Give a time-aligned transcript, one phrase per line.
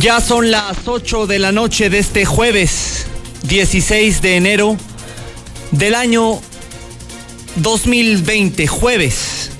[0.00, 3.04] Ya son las 8 de la noche de este jueves
[3.42, 4.78] 16 de enero
[5.72, 6.40] del año
[7.56, 9.50] 2020, jueves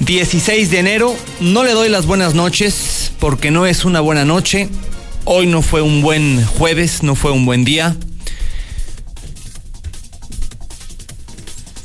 [0.00, 1.16] 16 de enero.
[1.38, 4.68] No le doy las buenas noches porque no es una buena noche.
[5.24, 7.96] Hoy no fue un buen jueves, no fue un buen día.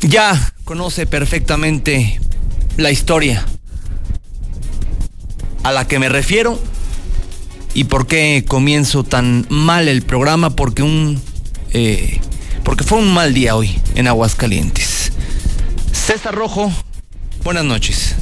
[0.01, 2.19] Ya conoce perfectamente
[2.77, 3.45] la historia
[5.61, 6.59] a la que me refiero
[7.73, 11.21] y por qué comienzo tan mal el programa porque un
[11.73, 12.19] eh,
[12.63, 15.11] porque fue un mal día hoy en Aguascalientes.
[15.91, 16.71] César Rojo,
[17.43, 18.15] buenas noches.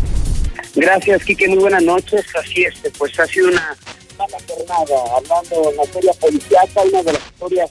[0.76, 2.26] Gracias, Quique, muy buenas noches.
[2.40, 3.78] Así es, pues ha sido una
[4.18, 7.70] mala jornada, hablando en materia policíaca, una de las historias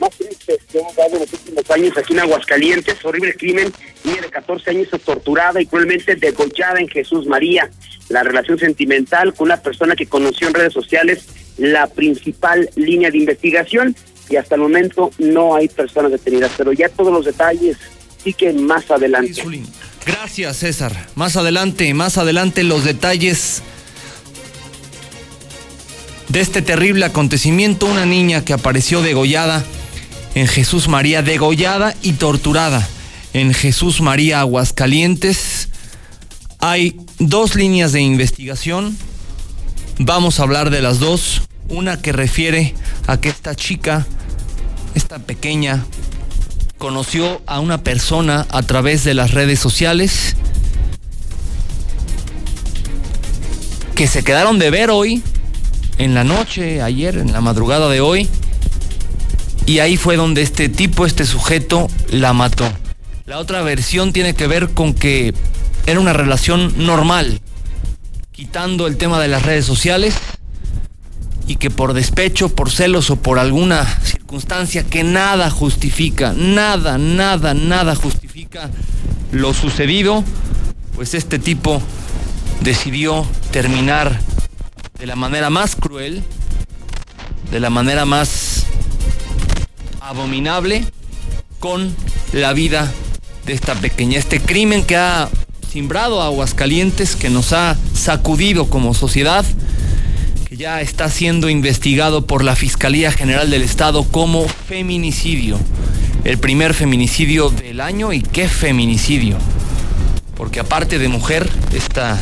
[0.00, 3.04] más tristes que hemos dado en los últimos años aquí en Aguascalientes.
[3.04, 3.72] Horrible crimen,
[4.04, 7.70] niña de 14 años torturada y cruelmente degollada en Jesús María.
[8.08, 11.26] La relación sentimental con una persona que conoció en redes sociales,
[11.58, 13.94] la principal línea de investigación
[14.28, 17.76] y hasta el momento no hay personas detenidas, pero ya todos los detalles
[18.22, 19.42] sí que más adelante.
[20.06, 20.92] Gracias César.
[21.14, 23.62] Más adelante, más adelante los detalles
[26.28, 29.64] de este terrible acontecimiento, una niña que apareció degollada
[30.34, 32.86] en Jesús María, degollada y torturada
[33.32, 35.68] en Jesús María Aguascalientes.
[36.58, 38.96] Hay dos líneas de investigación.
[39.98, 41.42] Vamos a hablar de las dos.
[41.68, 42.74] Una que refiere
[43.06, 44.06] a que esta chica,
[44.94, 45.84] esta pequeña,
[46.78, 50.34] conoció a una persona a través de las redes sociales
[53.94, 55.22] que se quedaron de ver hoy,
[55.98, 58.28] en la noche, ayer, en la madrugada de hoy,
[59.70, 62.68] y ahí fue donde este tipo, este sujeto, la mató.
[63.24, 65.32] La otra versión tiene que ver con que
[65.86, 67.40] era una relación normal,
[68.32, 70.16] quitando el tema de las redes sociales
[71.46, 77.54] y que por despecho, por celos o por alguna circunstancia que nada justifica, nada, nada,
[77.54, 78.70] nada justifica
[79.30, 80.24] lo sucedido,
[80.96, 81.80] pues este tipo
[82.60, 84.20] decidió terminar
[84.98, 86.24] de la manera más cruel,
[87.52, 88.66] de la manera más
[90.00, 90.84] abominable
[91.58, 91.94] con
[92.32, 92.90] la vida
[93.46, 94.18] de esta pequeña.
[94.18, 95.28] Este crimen que ha
[95.70, 99.44] simbrado a Aguascalientes, que nos ha sacudido como sociedad,
[100.48, 105.58] que ya está siendo investigado por la Fiscalía General del Estado como feminicidio.
[106.24, 109.38] El primer feminicidio del año y qué feminicidio.
[110.36, 112.18] Porque aparte de mujer, esta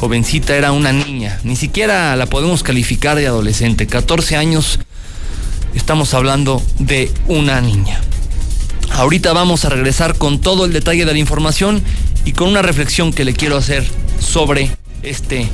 [0.00, 1.40] jovencita era una niña.
[1.44, 3.86] Ni siquiera la podemos calificar de adolescente.
[3.86, 4.80] 14 años
[5.74, 8.00] estamos hablando de una niña.
[8.90, 11.82] Ahorita vamos a regresar con todo el detalle de la información
[12.24, 13.84] y con una reflexión que le quiero hacer
[14.20, 14.70] sobre
[15.02, 15.48] este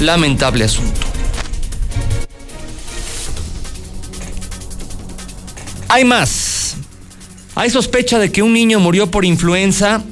[0.00, 1.00] lamentable asunto.
[5.88, 6.76] Hay más.
[7.54, 10.02] Hay sospecha de que un niño murió por influenza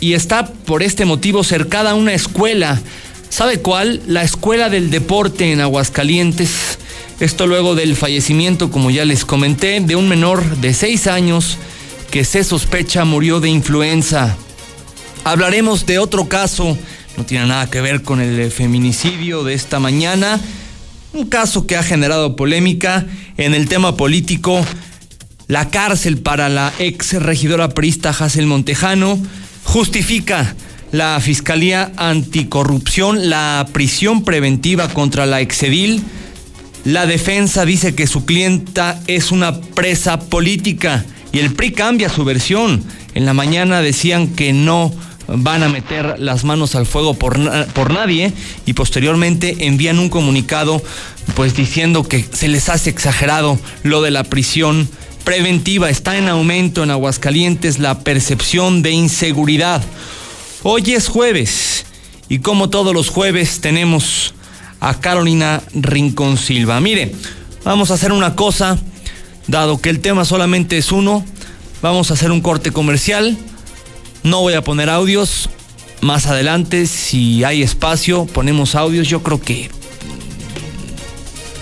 [0.00, 2.80] y está por este motivo cercada a una escuela
[3.36, 4.00] ¿Sabe cuál?
[4.06, 6.65] La Escuela del Deporte en Aguascalientes.
[7.18, 11.56] Esto luego del fallecimiento, como ya les comenté, de un menor de 6 años
[12.10, 14.36] que se sospecha murió de influenza.
[15.24, 16.76] Hablaremos de otro caso,
[17.16, 20.38] no tiene nada que ver con el feminicidio de esta mañana,
[21.14, 23.06] un caso que ha generado polémica
[23.38, 24.64] en el tema político,
[25.48, 29.18] la cárcel para la ex regidora priista Hazel Montejano
[29.64, 30.54] justifica
[30.92, 36.02] la Fiscalía Anticorrupción la prisión preventiva contra la exedil.
[36.86, 42.24] La defensa dice que su clienta es una presa política y el PRI cambia su
[42.24, 42.84] versión.
[43.16, 44.94] En la mañana decían que no
[45.26, 47.40] van a meter las manos al fuego por,
[47.72, 48.32] por nadie
[48.66, 50.80] y posteriormente envían un comunicado
[51.34, 54.88] pues diciendo que se les hace exagerado lo de la prisión
[55.24, 55.90] preventiva.
[55.90, 59.82] Está en aumento en Aguascalientes la percepción de inseguridad.
[60.62, 61.84] Hoy es jueves
[62.28, 64.35] y como todos los jueves tenemos
[64.80, 66.80] a Carolina Rincón Silva.
[66.80, 67.12] Mire,
[67.64, 68.78] vamos a hacer una cosa,
[69.46, 71.24] dado que el tema solamente es uno,
[71.82, 73.36] vamos a hacer un corte comercial.
[74.22, 75.48] No voy a poner audios.
[76.00, 79.08] Más adelante, si hay espacio, ponemos audios.
[79.08, 79.70] Yo creo que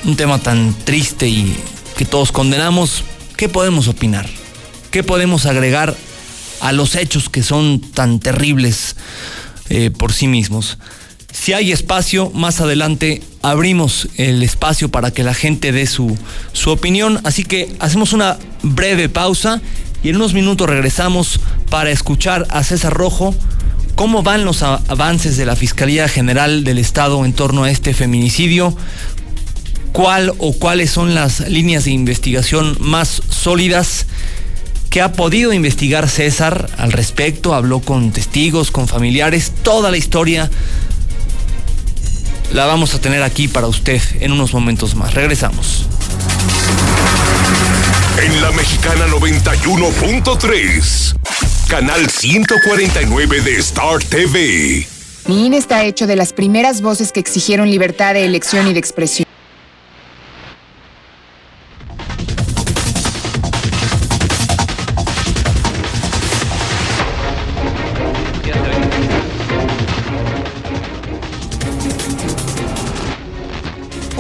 [0.04, 1.56] un tema tan triste y
[1.96, 3.04] que todos condenamos,
[3.36, 4.28] ¿qué podemos opinar?
[4.90, 5.94] ¿Qué podemos agregar
[6.60, 8.96] a los hechos que son tan terribles
[9.68, 10.78] eh, por sí mismos.
[11.44, 16.16] Si hay espacio, más adelante abrimos el espacio para que la gente dé su,
[16.54, 17.20] su opinión.
[17.24, 19.60] Así que hacemos una breve pausa
[20.02, 23.34] y en unos minutos regresamos para escuchar a César Rojo
[23.94, 28.74] ¿Cómo van los avances de la Fiscalía General del Estado en torno a este feminicidio?
[29.92, 34.06] ¿Cuál o cuáles son las líneas de investigación más sólidas?
[34.88, 40.48] que ha podido investigar César al respecto, habló con testigos, con familiares, toda la historia
[42.52, 45.14] la vamos a tener aquí para usted en unos momentos más.
[45.14, 45.86] Regresamos.
[48.22, 51.16] En la Mexicana 91.3,
[51.68, 54.86] canal 149 de Star TV.
[55.26, 58.78] Mi INE está hecho de las primeras voces que exigieron libertad de elección y de
[58.78, 59.23] expresión.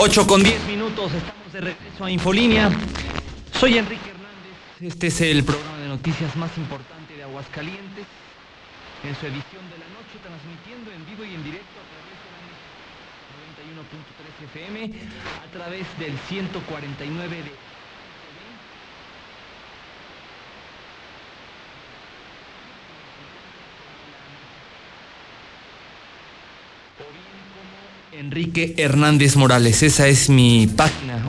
[0.04, 2.70] Ocho con 10 minutos, estamos de regreso a Infolínea.
[3.58, 8.04] Soy Enrique Hernández, este es el programa de noticias más importante de Aguascalientes,
[9.02, 12.28] en su edición de la noche, transmitiendo en vivo y en directo a través de
[12.36, 12.44] la
[13.88, 14.92] 91.3 FM,
[15.40, 17.52] a través del 149 de
[28.24, 29.82] Enrique Hernández Morales.
[29.82, 31.22] Esa es mi página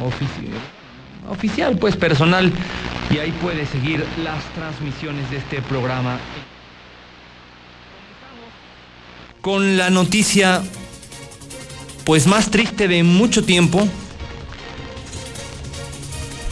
[1.29, 2.53] oficial, pues personal,
[3.09, 6.17] y ahí puede seguir las transmisiones de este programa.
[9.41, 10.63] Con la noticia,
[12.05, 13.85] pues más triste de mucho tiempo,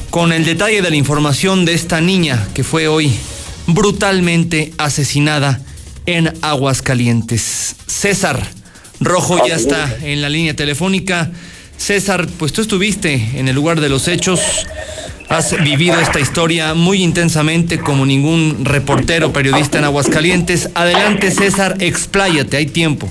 [0.09, 3.15] con el detalle de la información de esta niña que fue hoy
[3.67, 5.61] brutalmente asesinada
[6.05, 7.77] en Aguascalientes.
[7.87, 8.45] César.
[9.05, 11.31] Rojo ya está en la línea telefónica.
[11.77, 14.39] César, pues tú estuviste en el lugar de los hechos,
[15.29, 20.69] has vivido esta historia muy intensamente como ningún reportero, periodista en Aguascalientes.
[20.75, 23.09] Adelante César, expláyate, hay tiempo.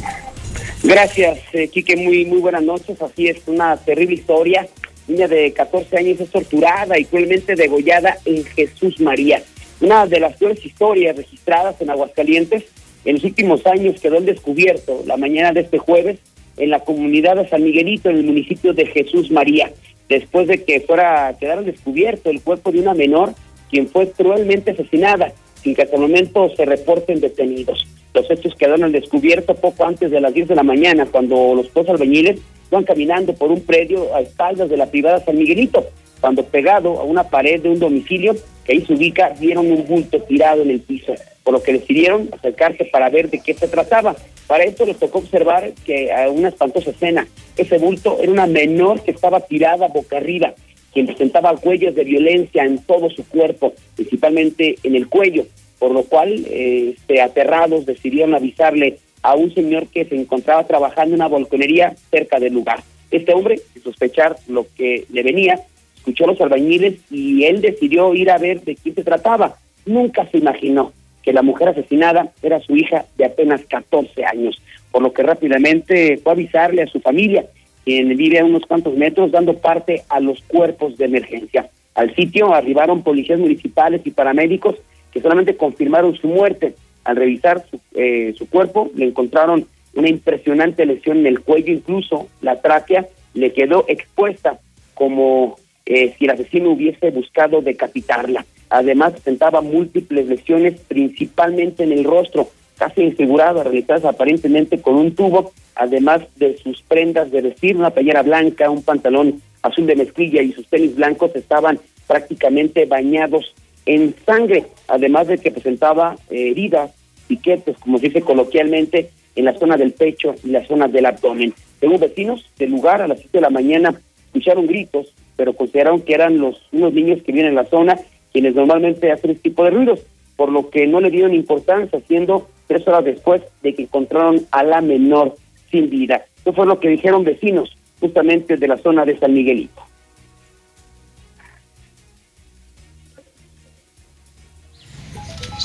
[0.83, 3.01] Gracias, eh, Quique, muy, muy buenas noches.
[3.03, 4.67] Así es, una terrible historia.
[5.07, 9.43] Niña de 14 años es torturada y cruelmente degollada en Jesús María.
[9.81, 12.65] Una de las peores historias registradas en Aguascalientes
[13.05, 16.19] en los últimos años quedó descubierto la mañana de este jueves
[16.57, 19.73] en la comunidad de San Miguelito, en el municipio de Jesús María,
[20.09, 23.35] después de que fuera quedara descubierto el cuerpo de una menor
[23.71, 25.33] quien fue cruelmente asesinada,
[25.63, 27.87] sin que hasta el momento se reporten detenidos.
[28.13, 31.73] Los hechos quedaron al descubierto poco antes de las 10 de la mañana, cuando los
[31.73, 32.39] dos albañiles
[32.71, 35.87] iban caminando por un predio a espaldas de la privada San Miguelito,
[36.21, 40.21] cuando pegado a una pared de un domicilio que ahí se ubica, vieron un bulto
[40.23, 44.17] tirado en el piso por lo que decidieron acercarse para ver de qué se trataba.
[44.47, 49.03] Para esto les tocó observar que a una espantosa escena, ese bulto era una menor
[49.03, 50.55] que estaba tirada boca arriba,
[50.93, 55.47] quien presentaba huellas de violencia en todo su cuerpo, principalmente en el cuello,
[55.79, 61.21] por lo cual, este, aterrados, decidieron avisarle a un señor que se encontraba trabajando en
[61.21, 62.83] una balconería cerca del lugar.
[63.11, 65.61] Este hombre, sin sospechar lo que le venía,
[65.97, 69.57] escuchó a los albañiles y él decidió ir a ver de quién se trataba.
[69.87, 70.93] Nunca se imaginó
[71.23, 74.61] que la mujer asesinada era su hija de apenas 14 años,
[74.91, 77.47] por lo que rápidamente fue a avisarle a su familia,
[77.85, 81.69] quien vive a unos cuantos metros, dando parte a los cuerpos de emergencia.
[81.95, 84.77] Al sitio arribaron policías municipales y paramédicos
[85.13, 86.75] que solamente confirmaron su muerte.
[87.05, 92.61] Al revisar su, eh, cuerpo, le encontraron una impresionante lesión en el cuello, incluso la
[92.61, 94.59] tráquea le quedó expuesta
[94.95, 98.47] como eh, si el asesino hubiese buscado decapitarla.
[98.73, 102.49] Además, presentaba múltiples lesiones, principalmente en el rostro,
[102.79, 108.23] casi inseguradas, realizadas aparentemente con un tubo, además de sus prendas de vestir, una playera
[108.23, 114.65] blanca, un pantalón azul de mezclilla y sus tenis blancos estaban prácticamente bañados en sangre,
[114.89, 116.93] además de que presentaba eh, heridas,
[117.29, 121.53] piquetes, como se dice coloquialmente, en la zona del pecho y la zona del abdomen.
[121.79, 126.15] Según vecinos del lugar, a las 7 de la mañana escucharon gritos, pero consideraron que
[126.15, 127.99] eran los unos niños que vienen en la zona
[128.33, 130.01] quienes normalmente hacen este tipo de ruidos,
[130.37, 134.65] por lo que no le dieron importancia, siendo tres horas después de que encontraron a
[134.65, 135.37] la menor
[135.71, 136.25] sin vida.
[136.41, 139.83] Eso fue lo que dijeron vecinos justamente de la zona de San Miguelito.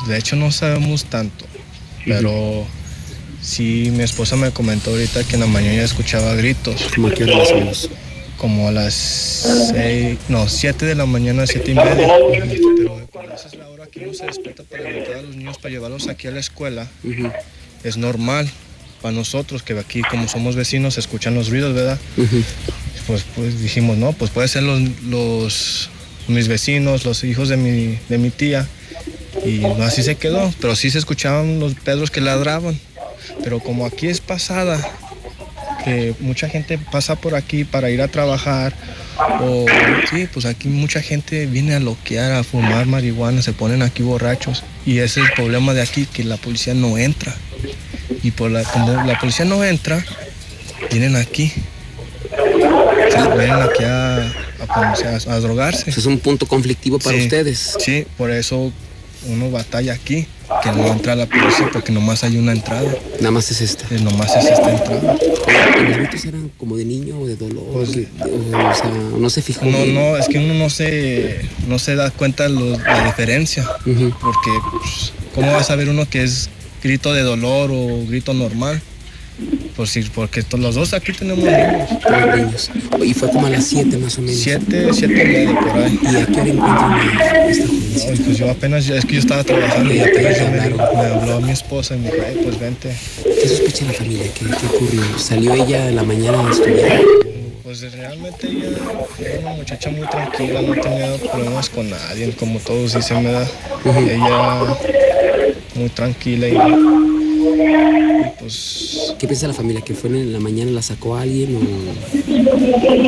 [0.07, 1.45] De hecho no sabemos tanto,
[2.05, 2.65] pero
[3.41, 6.88] sí mi esposa me comentó ahorita que en la mañana escuchaba gritos.
[6.95, 7.89] ¿Cómo que más
[8.38, 12.08] como a las seis, no, siete de la mañana, siete y media.
[12.77, 15.58] Pero cuando esa es la hora que uno se despierta para levantar a los niños
[15.58, 16.88] para llevarlos aquí a la escuela,
[17.84, 18.50] es normal
[19.01, 22.00] para nosotros que aquí como somos vecinos escuchan los ruidos, ¿verdad?
[23.08, 25.89] pues, pues dijimos, no, pues puede ser los, los
[26.27, 28.67] mis vecinos, los hijos de mi, de mi tía.
[29.46, 32.79] Y así se quedó, pero sí se escuchaban los pedros que ladraban.
[33.44, 34.79] Pero como aquí es pasada,
[36.20, 38.74] mucha gente pasa por aquí para ir a trabajar,
[39.41, 39.65] o
[40.10, 44.63] sí, pues aquí mucha gente viene a loquear, a fumar marihuana, se ponen aquí borrachos.
[44.86, 47.34] Y ese es el problema de aquí, que la policía no entra.
[48.24, 50.03] Y por la, como la policía no entra,
[50.91, 51.51] vienen aquí.
[53.10, 54.17] Sí, vienen aquí a,
[54.62, 55.89] a ponerse a- a drogarse.
[55.89, 57.75] Ese es un punto conflictivo para Sí, ustedes.
[57.79, 58.72] Sí, por eso
[59.27, 60.27] uno batalla aquí,
[60.63, 62.89] que no entra la policía porque nomás hay una entrada,
[63.20, 63.84] Nada más es esta.
[63.94, 65.15] eh, nomás es esta entrada.
[65.84, 67.63] ¿Los gritos eran como de niño o de dolor?
[67.74, 69.65] Pues, De- o, o sea, no se fijó.
[69.65, 74.13] No, no, es que uno no se, no se da cuenta lo- la diferencia, Ujú.
[74.22, 76.50] porque pues, ¿cómo va a saber uno que es
[76.84, 78.81] grito de dolor o grito normal?
[79.75, 82.72] Pues sí, porque los dos aquí tenemos niños, niños.
[83.05, 84.39] Y fue como a las 7 más o menos.
[84.39, 86.00] siete, siete y medio por ahí.
[86.01, 88.10] ¿Y a qué hora encuentran a esta jovencita?
[88.10, 91.39] Ay, pues yo apenas, es que yo estaba trabajando y apenas me, me habló a
[91.41, 92.96] mi esposa y me dijo, "Ay, pues vente.
[93.48, 94.25] ¿Qué sospecha la familia?
[94.34, 95.01] ¿Qué, qué ocurrió?
[95.18, 97.00] ¿Salió ella en la mañana a estudiar?
[97.63, 98.68] Pues realmente ella
[99.22, 103.48] era una muchacha muy tranquila, no tenía problemas con nadie, como todos dicen, ¿verdad?
[103.86, 104.77] Ella
[105.75, 106.58] muy tranquila y,
[108.38, 109.82] pues, ¿Qué piensa la familia?
[109.82, 111.62] ¿Que fue en la mañana la sacó alguien o...?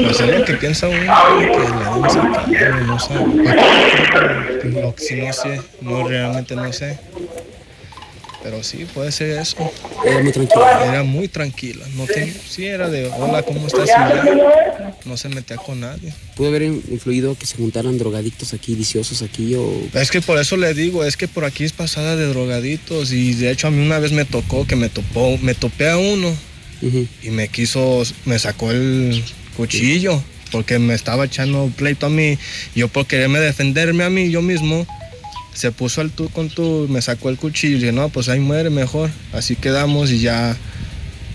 [0.05, 3.25] pues es lo que piensa uno, que la han sacado, no sabe.
[4.95, 6.97] Sí no sé, no realmente no sé.
[8.41, 9.57] Pero sí, puede ser eso.
[10.05, 10.85] Era muy tranquila.
[10.87, 13.89] Era muy tranquila, no ten- sí era de hola, ¿cómo estás?
[15.05, 16.13] No se metía con nadie.
[16.35, 19.69] ¿Pudo haber influido que se juntaran drogadictos aquí, viciosos aquí o...?
[19.93, 23.33] Es que por eso le digo, es que por aquí es pasada de drogaditos y
[23.33, 26.33] de hecho a mí una vez me tocó que me topó, me topé a uno
[27.21, 29.21] y me quiso, me sacó el
[29.57, 32.37] cuchillo porque me estaba echando pleito a mí.
[32.73, 34.87] Yo por quererme defenderme a mí yo mismo,
[35.53, 38.39] se puso al tú con tú, me sacó el cuchillo y dije, no, pues ahí
[38.39, 39.09] muere mejor.
[39.33, 40.55] Así quedamos y ya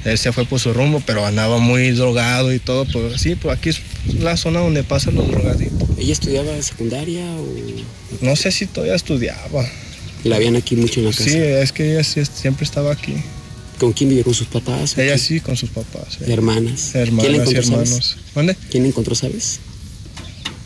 [0.04, 2.84] él se fue por su rumbo, pero andaba muy drogado y todo.
[2.86, 3.80] Pues sí, pues aquí es
[4.20, 5.88] la zona donde pasan los drogaditos.
[5.98, 7.54] ¿Ella estudiaba secundaria o...?
[8.20, 9.66] No sé si todavía estudiaba.
[10.24, 11.24] La habían aquí mucho en la casa.
[11.24, 13.14] Sí, es que ella sí, siempre estaba aquí.
[13.78, 14.22] ¿Con quién vive?
[14.24, 14.96] ¿Con sus papás?
[14.96, 15.18] Ella qué?
[15.18, 16.18] sí, con sus papás.
[16.20, 16.32] eh.
[16.32, 16.90] Hermanas.
[16.92, 18.16] ¿Quién la Hermanas y encontró, hermanos.
[18.34, 18.56] ¿Dónde?
[18.70, 19.60] ¿Quién la encontró, sabes?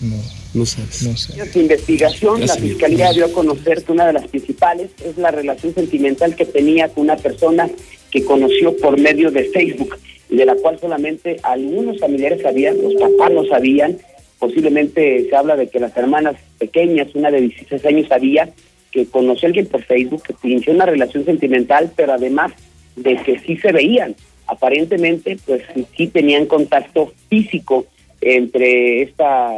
[0.01, 0.17] No,
[0.55, 1.03] No sabes.
[1.03, 1.45] no sé.
[1.45, 2.67] de investigación, la Gracias.
[2.69, 6.89] fiscalía dio a conocer que una de las principales es la relación sentimental que tenía
[6.89, 7.69] con una persona
[8.11, 9.97] que conoció por medio de Facebook
[10.31, 13.99] y de la cual solamente algunos familiares sabían, los papás lo sabían.
[14.39, 18.49] Posiblemente se habla de que las hermanas pequeñas, una de 16 años, sabía
[18.91, 22.53] que conoció a alguien por Facebook, que inició una relación sentimental, pero además
[22.97, 24.15] de que sí se veían.
[24.47, 25.63] Aparentemente, pues
[25.97, 27.87] sí tenían contacto físico
[28.21, 29.49] entre esta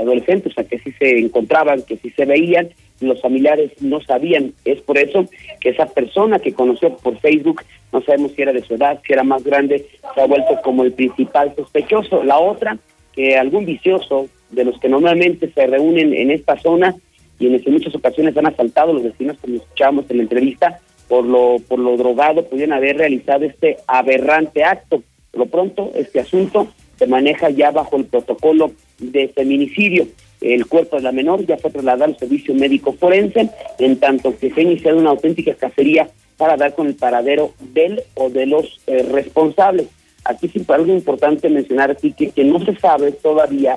[0.00, 2.70] adolescente, o sea, que sí se encontraban, que sí se veían,
[3.00, 4.54] los familiares no sabían.
[4.64, 5.26] Es por eso
[5.60, 9.12] que esa persona que conoció por Facebook, no sabemos si era de su edad, si
[9.12, 12.24] era más grande, se ha vuelto como el principal sospechoso.
[12.24, 12.76] La otra,
[13.12, 16.96] que algún vicioso de los que normalmente se reúnen en esta zona
[17.38, 21.56] y en muchas ocasiones han asaltado los vecinos, como escuchábamos en la entrevista, por lo,
[21.68, 25.02] por lo drogado, podían haber realizado este aberrante acto.
[25.30, 30.06] Por lo pronto, este asunto se maneja ya bajo el protocolo de feminicidio.
[30.40, 34.50] El cuerpo de la menor ya fue trasladado al servicio médico forense, en tanto que
[34.50, 38.80] se ha iniciado una auténtica cacería para dar con el paradero del o de los
[38.86, 39.88] eh, responsables.
[40.24, 43.76] Aquí sí algo importante mencionar aquí que, que no se sabe todavía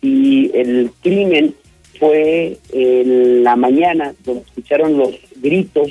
[0.00, 1.54] si el crimen
[1.98, 5.90] fue en la mañana donde escucharon los gritos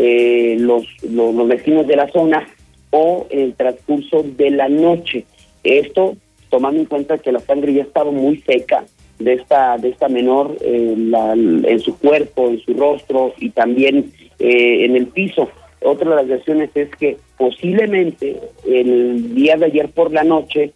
[0.00, 2.46] eh, los, los, los vecinos de la zona
[2.90, 5.24] o el transcurso de la noche.
[5.64, 6.16] Esto
[6.50, 8.84] tomando en cuenta que la sangre ya estaba muy seca
[9.18, 14.84] de esta de esta menor eh, en su cuerpo, en su rostro y también eh,
[14.84, 15.50] en el piso.
[15.80, 20.72] Otra de las versiones es que posiblemente el día de ayer por la noche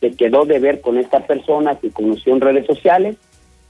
[0.00, 3.16] se quedó de ver con esta persona que conoció en redes sociales,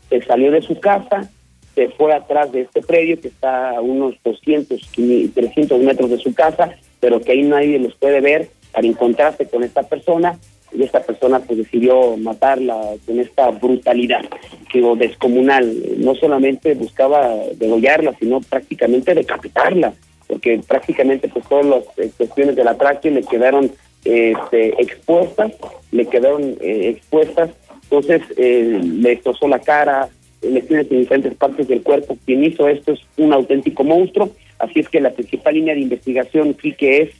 [0.08, 1.30] se salió de su casa,
[1.74, 6.18] se fue atrás de este predio que está a unos 200, 500, 300 metros de
[6.18, 10.38] su casa, pero que ahí nadie los puede ver para encontrarse con esta persona
[10.74, 14.24] y esta persona pues decidió matarla con esta brutalidad
[14.70, 15.74] que o descomunal.
[15.98, 19.92] No solamente buscaba degollarla sino prácticamente decapitarla
[20.26, 23.70] porque prácticamente pues todas las eh, cuestiones de la tráquea le quedaron
[24.04, 25.52] este, expuestas
[25.92, 27.50] le quedaron eh, expuestas.
[27.84, 30.08] Entonces eh, le destrozó la cara
[30.40, 32.18] lesiones en diferentes partes del cuerpo.
[32.24, 34.30] Quien hizo esto es un auténtico monstruo.
[34.58, 37.10] Así es que la principal línea de investigación sí que es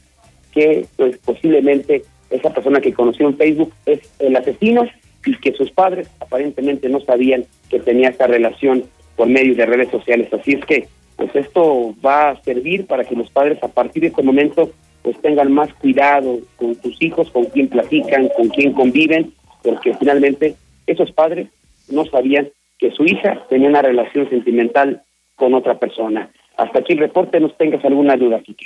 [0.51, 2.03] que pues posiblemente
[2.33, 4.85] esa persona que conoció en Facebook es el asesino
[5.25, 8.83] y que sus padres aparentemente no sabían que tenía esta relación
[9.15, 10.33] por medio de redes sociales.
[10.33, 14.09] Así es que pues esto va a servir para que los padres a partir de
[14.09, 14.71] este momento
[15.03, 20.55] pues tengan más cuidado con sus hijos, con quién platican, con quién conviven, porque finalmente
[20.87, 21.49] esos padres
[21.89, 22.49] no sabían
[22.79, 25.03] que su hija tenía una relación sentimental
[25.35, 26.29] con otra persona.
[26.57, 28.65] Hasta aquí el reporte, nos tengas alguna duda, Kike.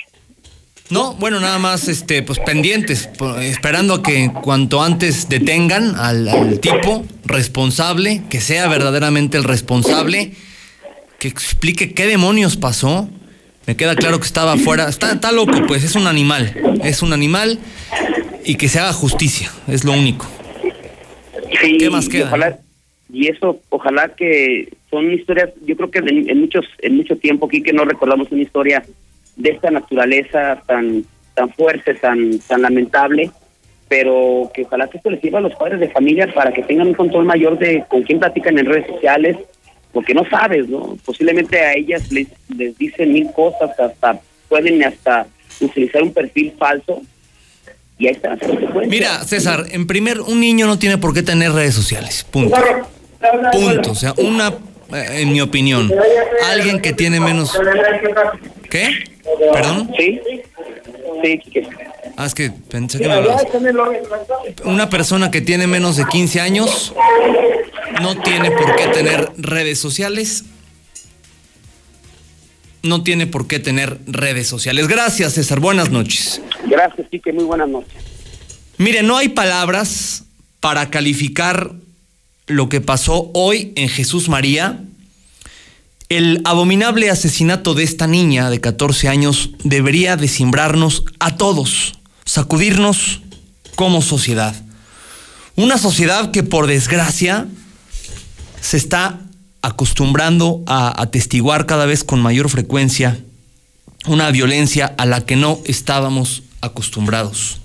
[0.89, 3.09] No, bueno, nada más, este, pues pendientes,
[3.41, 10.31] esperando a que cuanto antes detengan al, al tipo responsable, que sea verdaderamente el responsable,
[11.19, 13.09] que explique qué demonios pasó.
[13.65, 17.11] Me queda claro que estaba afuera, está, está loco, pues es un animal, es un
[17.11, 17.59] animal
[18.45, 20.25] y que se haga justicia, es lo único.
[21.61, 22.59] Sí, ¿Qué más y queda, Ojalá,
[23.11, 27.47] y eso, ojalá que son historias, yo creo que en, en muchos en mucho tiempo
[27.47, 28.85] aquí que no recordamos una historia
[29.37, 33.31] de esta naturaleza tan tan fuerte, tan tan lamentable,
[33.87, 36.87] pero que ojalá que esto les sirva a los padres de familia para que tengan
[36.87, 39.37] un control mayor de con quién platican en redes sociales,
[39.93, 40.97] porque no sabes, ¿no?
[41.05, 45.27] Posiblemente a ellas les, les dicen mil cosas, hasta pueden hasta
[45.59, 47.01] utilizar un perfil falso
[47.99, 48.87] y ahí están las consecuencias.
[48.87, 52.55] Mira, César, en primer, un niño no tiene por qué tener redes sociales, punto.
[53.51, 54.49] Punto, o sea, una,
[54.93, 55.91] eh, en mi opinión,
[56.51, 57.57] alguien que tiene menos...
[58.69, 59.16] ¿Qué?
[59.53, 59.91] ¿Perdón?
[59.97, 60.41] Sí, sí.
[62.15, 63.45] Ah, es que pensé que me hablabas.
[64.63, 66.93] Una persona que tiene menos de 15 años
[68.01, 70.45] no tiene por qué tener redes sociales.
[72.83, 74.87] No tiene por qué tener redes sociales.
[74.87, 75.59] Gracias, César.
[75.59, 76.41] Buenas noches.
[76.65, 77.33] Gracias, Quique.
[77.33, 77.93] Muy buenas noches.
[78.77, 80.25] Mire, no hay palabras
[80.59, 81.71] para calificar
[82.45, 84.79] lo que pasó hoy en Jesús María.
[86.09, 93.19] El abominable asesinato de esta niña de 14 años debería de simbrarnos a todos, sacudirnos
[93.75, 94.55] como sociedad.
[95.57, 97.47] Una sociedad que por desgracia
[98.61, 99.19] se está
[99.61, 103.19] acostumbrando a atestiguar cada vez con mayor frecuencia
[104.05, 107.57] una violencia a la que no estábamos acostumbrados.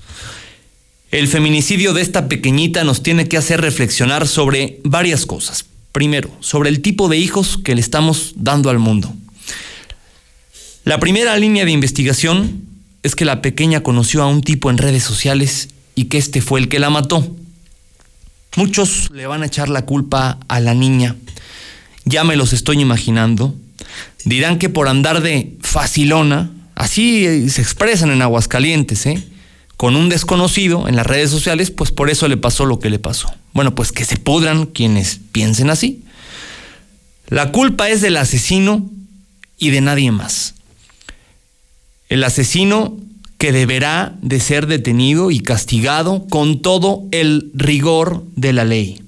[1.12, 5.66] El feminicidio de esta pequeñita nos tiene que hacer reflexionar sobre varias cosas.
[5.92, 9.12] Primero, sobre el tipo de hijos que le estamos dando al mundo.
[10.84, 12.62] La primera línea de investigación
[13.02, 16.60] es que la pequeña conoció a un tipo en redes sociales y que este fue
[16.60, 17.36] el que la mató.
[18.56, 21.16] Muchos le van a echar la culpa a la niña.
[22.04, 23.54] Ya me los estoy imaginando.
[24.24, 29.22] Dirán que por andar de facilona, así se expresan en Aguascalientes, ¿eh?
[29.82, 33.00] Con un desconocido en las redes sociales, pues por eso le pasó lo que le
[33.00, 33.34] pasó.
[33.52, 36.04] Bueno, pues que se pudran quienes piensen así.
[37.26, 38.88] La culpa es del asesino
[39.58, 40.54] y de nadie más.
[42.08, 42.96] El asesino
[43.38, 49.02] que deberá de ser detenido y castigado con todo el rigor de la ley.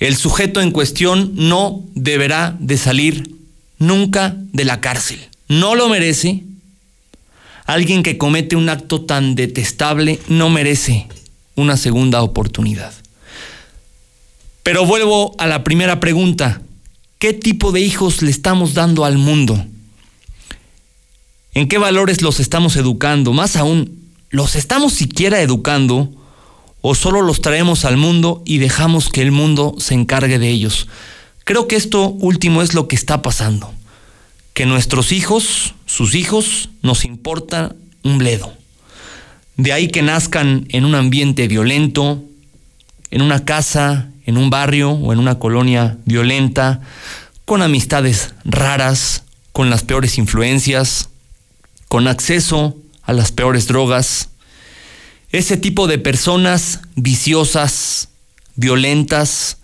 [0.00, 3.36] El sujeto en cuestión no deberá de salir
[3.78, 5.28] nunca de la cárcel.
[5.46, 6.42] No lo merece.
[7.66, 11.08] Alguien que comete un acto tan detestable no merece
[11.56, 12.92] una segunda oportunidad.
[14.62, 16.60] Pero vuelvo a la primera pregunta.
[17.18, 19.64] ¿Qué tipo de hijos le estamos dando al mundo?
[21.54, 23.32] ¿En qué valores los estamos educando?
[23.32, 26.10] Más aún, ¿los estamos siquiera educando
[26.82, 30.88] o solo los traemos al mundo y dejamos que el mundo se encargue de ellos?
[31.44, 33.72] Creo que esto último es lo que está pasando.
[34.52, 38.52] Que nuestros hijos, sus hijos, nos importa un bledo.
[39.56, 42.22] De ahí que nazcan en un ambiente violento,
[43.10, 46.82] en una casa, en un barrio o en una colonia violenta,
[47.46, 51.08] con amistades raras, con las peores influencias,
[51.88, 54.28] con acceso a las peores drogas.
[55.30, 58.10] Ese tipo de personas viciosas,
[58.54, 59.56] violentas,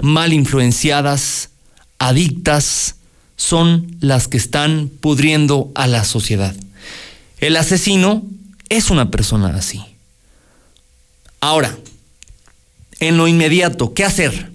[0.00, 1.50] mal influenciadas,
[1.98, 2.94] adictas,
[3.42, 6.54] son las que están pudriendo a la sociedad.
[7.38, 8.22] El asesino
[8.68, 9.82] es una persona así.
[11.40, 11.76] Ahora,
[13.00, 14.52] en lo inmediato, ¿qué hacer?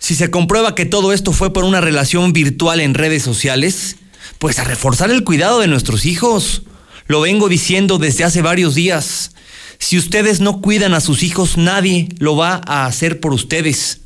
[0.00, 3.96] Si se comprueba que todo esto fue por una relación virtual en redes sociales,
[4.38, 6.62] pues a reforzar el cuidado de nuestros hijos.
[7.06, 9.30] Lo vengo diciendo desde hace varios días.
[9.78, 13.99] Si ustedes no cuidan a sus hijos, nadie lo va a hacer por ustedes.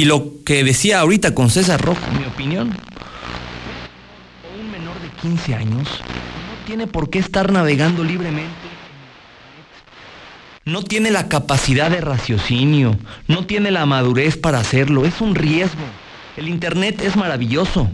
[0.00, 2.74] Y lo que decía ahorita con César Rojo, en mi opinión,
[4.58, 8.48] un menor de 15 años no tiene por qué estar navegando libremente.
[10.64, 12.96] No tiene la capacidad de raciocinio,
[13.28, 15.84] no tiene la madurez para hacerlo, es un riesgo.
[16.38, 17.90] El Internet es maravilloso,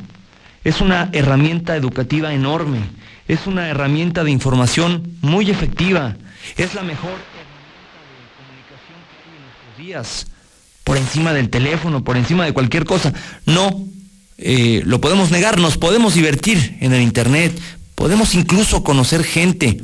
[0.62, 2.83] es una herramienta educativa enorme,
[3.27, 6.14] es una herramienta de información muy efectiva,
[6.57, 10.36] es la mejor herramienta de comunicación que hay en nuestros días,
[10.87, 13.12] por encima del teléfono, por encima de cualquier cosa.
[13.44, 13.85] No,
[14.38, 17.59] eh, lo podemos negar, nos podemos divertir en el Internet,
[17.96, 19.81] podemos incluso conocer gente,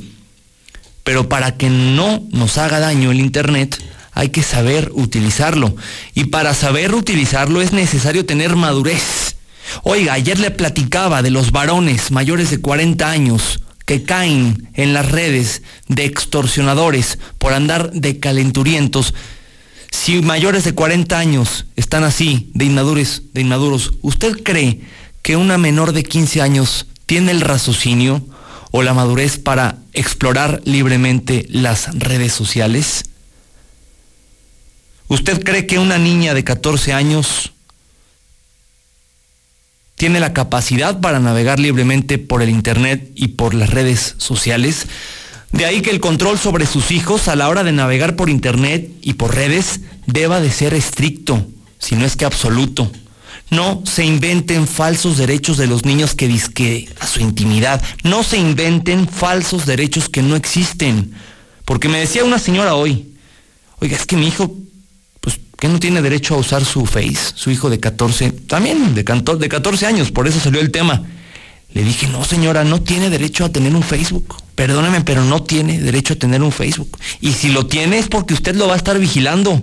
[1.03, 5.75] pero para que no nos haga daño el Internet, hay que saber utilizarlo.
[6.15, 9.35] Y para saber utilizarlo es necesario tener madurez.
[9.83, 15.11] Oiga, ayer le platicaba de los varones mayores de 40 años que caen en las
[15.11, 19.13] redes de extorsionadores por andar de calenturientos.
[19.93, 24.81] Si mayores de 40 años están así, de inmaduros, de inmaduros, ¿usted cree
[25.21, 28.25] que una menor de 15 años tiene el raciocinio
[28.71, 33.05] o la madurez para explorar libremente las redes sociales?
[35.09, 37.53] ¿Usted cree que una niña de 14 años
[39.95, 44.87] tiene la capacidad para navegar libremente por el Internet y por las redes sociales?
[45.53, 48.89] De ahí que el control sobre sus hijos a la hora de navegar por Internet
[49.01, 51.45] y por redes deba de ser estricto,
[51.77, 52.91] si no es que absoluto.
[53.51, 57.83] No se inventen falsos derechos de los niños que disque a su intimidad.
[58.03, 61.13] No se inventen falsos derechos que no existen.
[61.65, 63.13] Porque me decía una señora hoy,
[63.79, 64.55] oiga, es que mi hijo
[65.59, 69.49] que no tiene derecho a usar su Face, su hijo de 14, también de, de
[69.49, 71.03] 14 años, por eso salió el tema.
[71.73, 74.42] Le dije, no señora, no tiene derecho a tener un Facebook.
[74.55, 76.97] Perdóneme, pero no tiene derecho a tener un Facebook.
[77.21, 79.61] Y si lo tiene es porque usted lo va a estar vigilando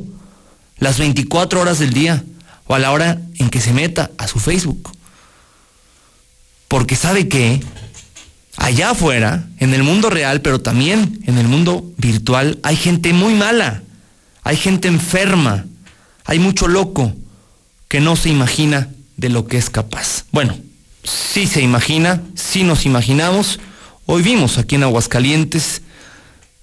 [0.79, 2.24] las 24 horas del día
[2.66, 4.90] o a la hora en que se meta a su Facebook.
[6.68, 7.61] Porque sabe que
[8.57, 13.35] allá afuera, en el mundo real, pero también en el mundo virtual, hay gente muy
[13.35, 13.83] mala,
[14.42, 15.66] hay gente enferma,
[16.24, 17.12] hay mucho loco
[17.88, 20.24] que no se imagina de lo que es capaz.
[20.33, 20.57] Bueno,
[21.05, 23.61] sí se imagina, sí nos imaginamos.
[24.12, 25.83] Hoy vimos aquí en Aguascalientes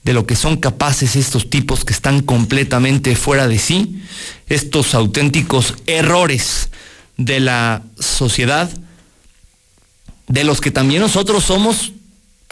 [0.03, 4.03] de lo que son capaces estos tipos que están completamente fuera de sí,
[4.49, 6.67] estos auténticos errores
[7.15, 8.69] de la sociedad,
[10.27, 11.93] de los que también nosotros somos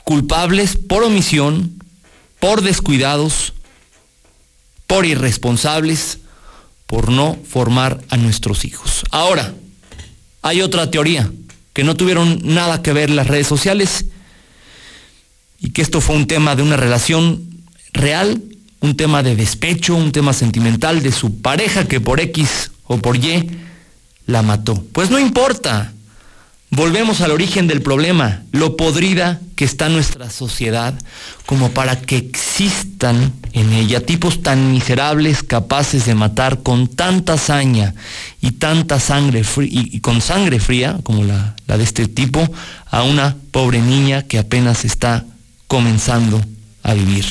[0.05, 1.83] culpables por omisión,
[2.39, 3.51] por descuidados,
[4.87, 6.19] por irresponsables,
[6.87, 9.03] por no formar a nuestros hijos.
[9.11, 9.53] Ahora,
[10.41, 11.29] hay otra teoría,
[11.73, 14.05] que no tuvieron nada que ver las redes sociales
[15.59, 17.41] y que esto fue un tema de una relación
[17.93, 18.41] real,
[18.81, 23.17] un tema de despecho, un tema sentimental de su pareja que por X o por
[23.17, 23.49] Y
[24.25, 24.83] la mató.
[24.91, 25.93] Pues no importa,
[26.71, 30.93] Volvemos al origen del problema, lo podrida que está nuestra sociedad,
[31.45, 37.93] como para que existan en ella tipos tan miserables capaces de matar con tanta hazaña
[38.41, 42.45] y tanta sangre y, con sangre fría, como la, la de este tipo,
[42.91, 45.23] a una pobre niña que apenas está
[45.75, 46.41] comenzando
[46.83, 47.25] a vivir.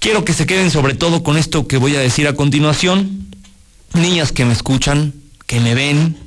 [0.00, 3.32] Quiero que se queden sobre todo con esto que voy a decir a continuación.
[3.92, 5.14] Niñas que me escuchan,
[5.46, 6.18] que me ven,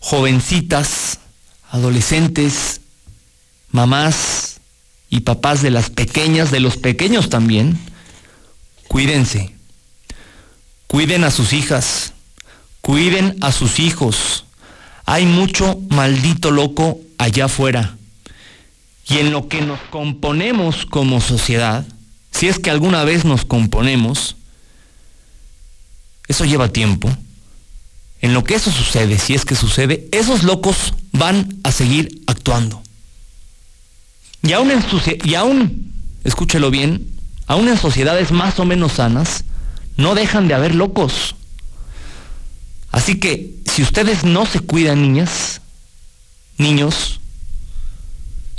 [0.00, 1.18] jovencitas,
[1.70, 2.80] adolescentes,
[3.70, 4.62] mamás
[5.10, 7.78] y papás de las pequeñas, de los pequeños también,
[8.88, 9.52] cuídense.
[10.86, 12.14] Cuiden a sus hijas,
[12.80, 14.46] cuiden a sus hijos.
[15.04, 17.96] Hay mucho maldito loco allá afuera.
[19.08, 21.86] Y en lo que nos componemos como sociedad,
[22.32, 24.36] si es que alguna vez nos componemos,
[26.28, 27.10] eso lleva tiempo
[28.20, 32.82] en lo que eso sucede, si es que sucede, esos locos van a seguir actuando.
[34.42, 34.84] Y aún, en
[35.24, 35.92] y aún,
[36.24, 37.10] escúchelo bien,
[37.46, 39.44] aún en sociedades más o menos sanas,
[39.96, 41.36] no dejan de haber locos.
[42.90, 45.60] Así que si ustedes no se cuidan, niñas,
[46.58, 47.20] niños,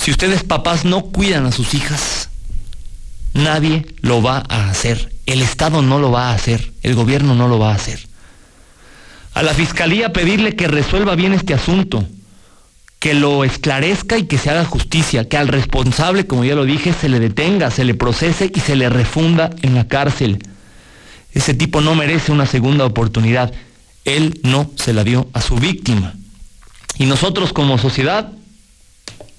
[0.07, 2.29] si ustedes papás no cuidan a sus hijas,
[3.33, 5.11] nadie lo va a hacer.
[5.25, 7.99] El Estado no lo va a hacer, el gobierno no lo va a hacer
[9.37, 12.03] a la Fiscalía pedirle que resuelva bien este asunto,
[12.97, 16.91] que lo esclarezca y que se haga justicia, que al responsable, como ya lo dije,
[16.91, 20.39] se le detenga, se le procese y se le refunda en la cárcel.
[21.33, 23.53] Ese tipo no merece una segunda oportunidad.
[24.05, 26.15] Él no se la dio a su víctima.
[26.97, 28.31] Y nosotros como sociedad,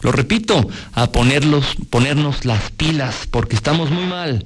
[0.00, 4.44] lo repito, a ponerlos, ponernos las pilas, porque estamos muy mal.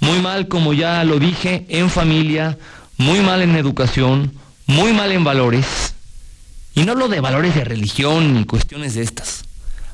[0.00, 2.58] Muy mal, como ya lo dije, en familia,
[2.98, 4.32] muy mal en educación,
[4.66, 5.94] muy mal en valores,
[6.74, 9.44] y no hablo de valores de religión ni cuestiones de estas,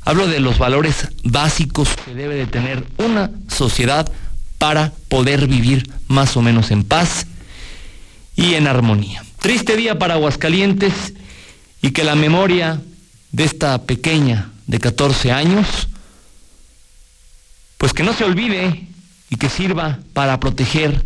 [0.04, 4.10] hablo de los valores básicos que debe de tener una sociedad
[4.58, 7.26] para poder vivir más o menos en paz
[8.36, 9.24] y en armonía.
[9.40, 11.14] Triste día para Aguascalientes
[11.82, 12.80] y que la memoria
[13.32, 15.88] de esta pequeña de 14 años,
[17.78, 18.86] pues que no se olvide
[19.30, 21.04] y que sirva para proteger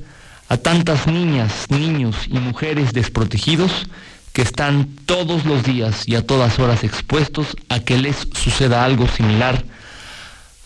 [0.48, 3.86] a tantas niñas, niños y mujeres desprotegidos
[4.32, 9.06] que están todos los días y a todas horas expuestos a que les suceda algo
[9.08, 9.64] similar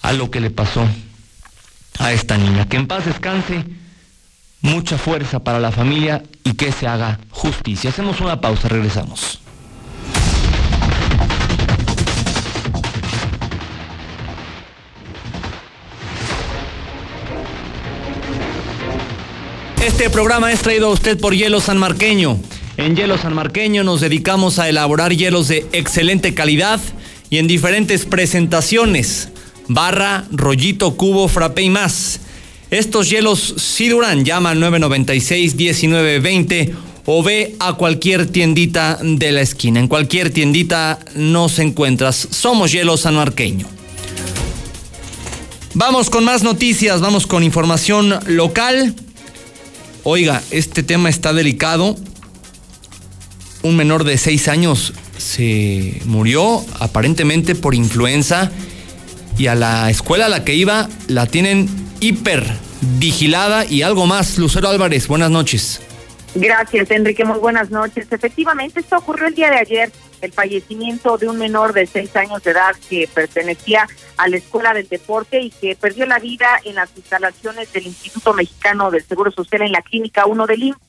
[0.02, 0.86] a lo que le pasó
[1.98, 2.68] a esta niña.
[2.68, 3.64] Que en paz descanse,
[4.62, 7.90] mucha fuerza para la familia y que se haga justicia.
[7.90, 9.40] Hacemos una pausa, regresamos.
[19.86, 22.40] Este programa es traído a usted por Hielo San Marqueño.
[22.76, 26.80] En Hielo San Marqueño nos dedicamos a elaborar hielos de excelente calidad
[27.30, 29.28] y en diferentes presentaciones.
[29.68, 32.18] Barra, rollito, cubo, frappe y más.
[32.72, 34.24] Estos hielos sí duran.
[34.24, 39.78] Llama al 996-1920 o ve a cualquier tiendita de la esquina.
[39.78, 42.26] En cualquier tiendita nos encuentras.
[42.32, 43.68] Somos Hielo San Marqueño.
[45.74, 48.96] Vamos con más noticias, vamos con información local.
[50.08, 51.96] Oiga, este tema está delicado.
[53.64, 58.52] Un menor de seis años se murió aparentemente por influenza
[59.36, 62.44] y a la escuela a la que iba la tienen hiper
[63.00, 64.38] vigilada y algo más.
[64.38, 65.80] Lucero Álvarez, buenas noches.
[66.36, 67.24] Gracias, Enrique.
[67.24, 68.06] Muy buenas noches.
[68.08, 72.42] Efectivamente, esto ocurrió el día de ayer, el fallecimiento de un menor de seis años
[72.42, 76.76] de edad que pertenecía a la Escuela del Deporte y que perdió la vida en
[76.76, 80.80] las instalaciones del Instituto Mexicano del Seguro Social en la Clínica 1 del IMSS.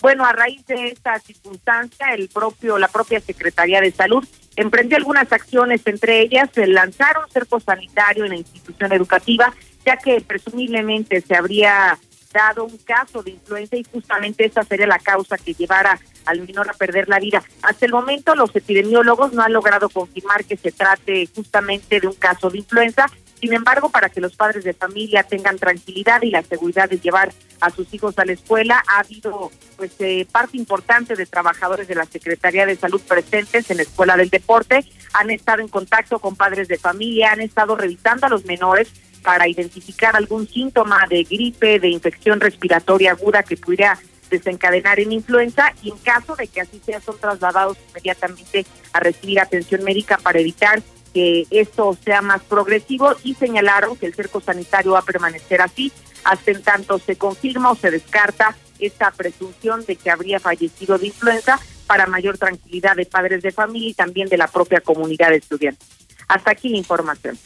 [0.00, 5.30] Bueno, a raíz de esta circunstancia, el propio, la propia Secretaría de Salud emprendió algunas
[5.32, 9.52] acciones, entre ellas el lanzar un cerco sanitario en la institución educativa,
[9.84, 11.98] ya que presumiblemente se habría
[12.36, 16.68] dado un caso de influenza y justamente esa sería la causa que llevara al menor
[16.68, 17.42] a perder la vida.
[17.62, 22.14] Hasta el momento los epidemiólogos no han logrado confirmar que se trate justamente de un
[22.14, 23.06] caso de influenza.
[23.40, 27.32] Sin embargo, para que los padres de familia tengan tranquilidad y la seguridad de llevar
[27.60, 31.94] a sus hijos a la escuela, ha habido pues eh, parte importante de trabajadores de
[31.94, 36.36] la Secretaría de Salud presentes en la Escuela del Deporte, han estado en contacto con
[36.36, 38.90] padres de familia, han estado revisando a los menores
[39.26, 43.98] para identificar algún síntoma de gripe, de infección respiratoria aguda que pudiera
[44.30, 49.40] desencadenar en influenza y en caso de que así sea son trasladados inmediatamente a recibir
[49.40, 50.80] atención médica para evitar
[51.12, 55.90] que esto sea más progresivo y señalaron que el cerco sanitario va a permanecer así
[56.22, 61.08] hasta en tanto se confirma o se descarta esta presunción de que habría fallecido de
[61.08, 61.58] influenza
[61.88, 65.88] para mayor tranquilidad de padres de familia y también de la propia comunidad de estudiantes.
[66.28, 67.36] Hasta aquí la información.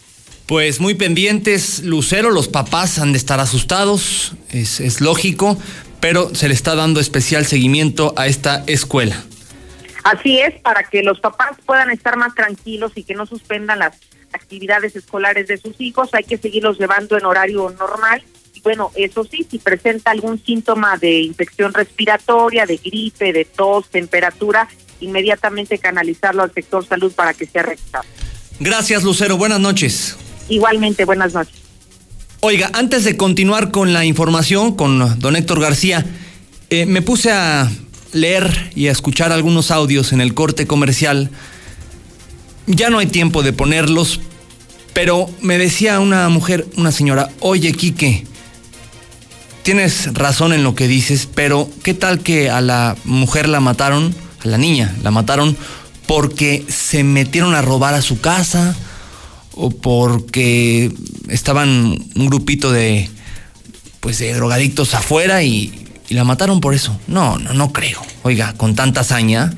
[0.50, 5.56] Pues muy pendientes, Lucero, los papás han de estar asustados, es, es lógico,
[6.00, 9.22] pero se le está dando especial seguimiento a esta escuela.
[10.02, 13.94] Así es, para que los papás puedan estar más tranquilos y que no suspendan las
[14.32, 18.20] actividades escolares de sus hijos, hay que seguirlos llevando en horario normal.
[18.52, 23.88] Y bueno, eso sí, si presenta algún síntoma de infección respiratoria, de gripe, de tos,
[23.88, 24.66] temperatura,
[24.98, 28.04] inmediatamente canalizarlo al sector salud para que sea revisado.
[28.58, 29.36] Gracias, Lucero.
[29.36, 30.16] Buenas noches.
[30.50, 31.54] Igualmente, buenas noches.
[32.40, 36.04] Oiga, antes de continuar con la información con don Héctor García,
[36.68, 37.70] eh, me puse a
[38.12, 41.30] leer y a escuchar algunos audios en el corte comercial.
[42.66, 44.20] Ya no hay tiempo de ponerlos,
[44.92, 48.26] pero me decía una mujer, una señora, oye Quique,
[49.62, 54.14] tienes razón en lo que dices, pero ¿qué tal que a la mujer la mataron,
[54.42, 55.56] a la niña la mataron
[56.06, 58.74] porque se metieron a robar a su casa?
[59.54, 60.92] O porque
[61.28, 61.68] estaban
[62.14, 63.08] un grupito de
[64.00, 66.98] pues de drogadictos afuera y, y, la mataron por eso.
[67.06, 68.00] No, no, no creo.
[68.22, 69.52] Oiga, con tanta hazaña,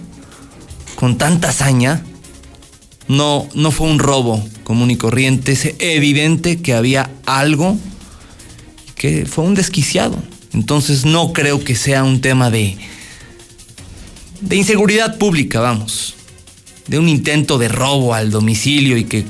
[0.96, 2.02] con tanta hazaña,
[3.08, 5.52] no, no fue un robo común y corriente.
[5.52, 7.78] Es evidente que había algo
[8.96, 10.16] que fue un desquiciado.
[10.52, 12.76] Entonces no creo que sea un tema de,
[14.40, 16.14] de inseguridad pública, vamos.
[16.88, 19.24] De un intento de robo al domicilio y que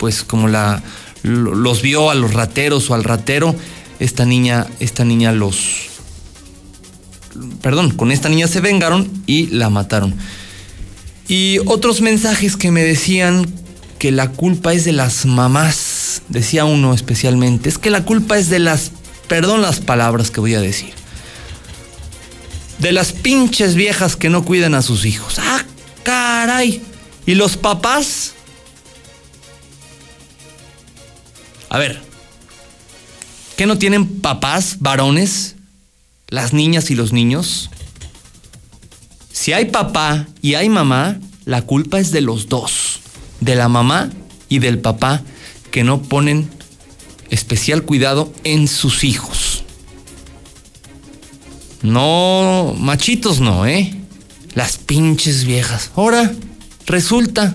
[0.00, 0.82] pues como la
[1.22, 3.54] los vio a los rateros o al ratero,
[3.98, 5.90] esta niña, esta niña los
[7.60, 10.14] perdón, con esta niña se vengaron y la mataron.
[11.28, 13.46] Y otros mensajes que me decían
[13.98, 18.48] que la culpa es de las mamás, decía uno especialmente, es que la culpa es
[18.48, 18.92] de las,
[19.28, 20.94] perdón las palabras que voy a decir,
[22.78, 25.38] de las pinches viejas que no cuidan a sus hijos.
[25.38, 25.62] Ah,
[26.02, 26.82] caray.
[27.26, 28.32] ¿Y los papás?
[31.70, 32.00] A ver,
[33.56, 35.54] ¿qué no tienen papás, varones,
[36.28, 37.70] las niñas y los niños?
[39.32, 43.00] Si hay papá y hay mamá, la culpa es de los dos,
[43.40, 44.10] de la mamá
[44.48, 45.22] y del papá,
[45.70, 46.50] que no ponen
[47.30, 49.62] especial cuidado en sus hijos.
[51.82, 53.94] No, machitos no, ¿eh?
[54.54, 55.92] las pinches viejas.
[55.94, 56.32] Ahora,
[56.86, 57.54] resulta,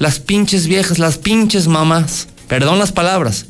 [0.00, 2.26] las pinches viejas, las pinches mamás.
[2.48, 3.46] Perdón las palabras.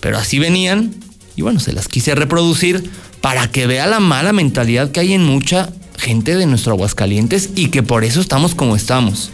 [0.00, 0.94] Pero así venían
[1.38, 5.24] y bueno, se las quise reproducir para que vea la mala mentalidad que hay en
[5.24, 9.30] mucha gente de nuestro Aguascalientes y que por eso estamos como estamos.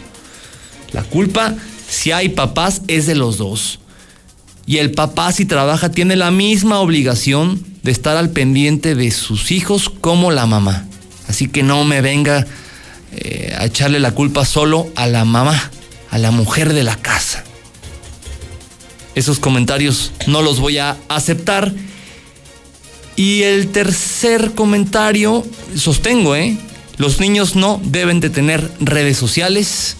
[0.91, 1.55] La culpa,
[1.89, 3.79] si hay papás, es de los dos.
[4.67, 9.51] Y el papá, si trabaja, tiene la misma obligación de estar al pendiente de sus
[9.51, 10.85] hijos como la mamá.
[11.27, 12.45] Así que no me venga
[13.13, 15.71] eh, a echarle la culpa solo a la mamá,
[16.11, 17.43] a la mujer de la casa.
[19.15, 21.73] Esos comentarios no los voy a aceptar.
[23.15, 26.57] Y el tercer comentario, sostengo, ¿eh?
[26.97, 29.95] Los niños no deben de tener redes sociales.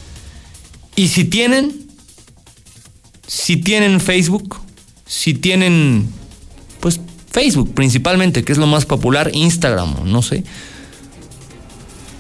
[0.96, 1.88] Y si tienen,
[3.28, 4.60] si tienen Facebook,
[5.06, 6.08] si tienen,
[6.80, 7.00] pues
[7.32, 10.44] Facebook principalmente, que es lo más popular, Instagram, no sé,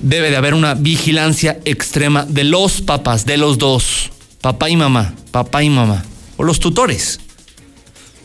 [0.01, 5.13] debe de haber una vigilancia extrema de los papás, de los dos, papá y mamá,
[5.31, 6.03] papá y mamá,
[6.37, 7.19] o los tutores.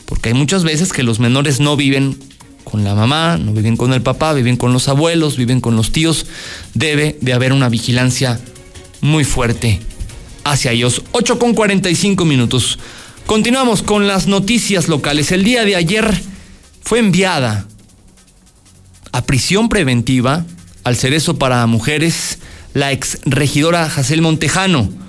[0.06, 2.18] Porque hay muchas veces que los menores no viven
[2.64, 5.92] con la mamá, no viven con el papá, viven con los abuelos, viven con los
[5.92, 6.26] tíos.
[6.74, 8.40] Debe de haber una vigilancia
[9.00, 9.80] muy fuerte
[10.44, 11.02] hacia ellos.
[11.12, 12.78] 8 con 45 minutos.
[13.26, 15.30] Continuamos con las noticias locales.
[15.32, 16.20] El día de ayer
[16.82, 17.66] fue enviada
[19.12, 20.44] a prisión preventiva
[20.84, 22.38] al cerezo para mujeres
[22.74, 24.99] la ex regidora Jacel Montejano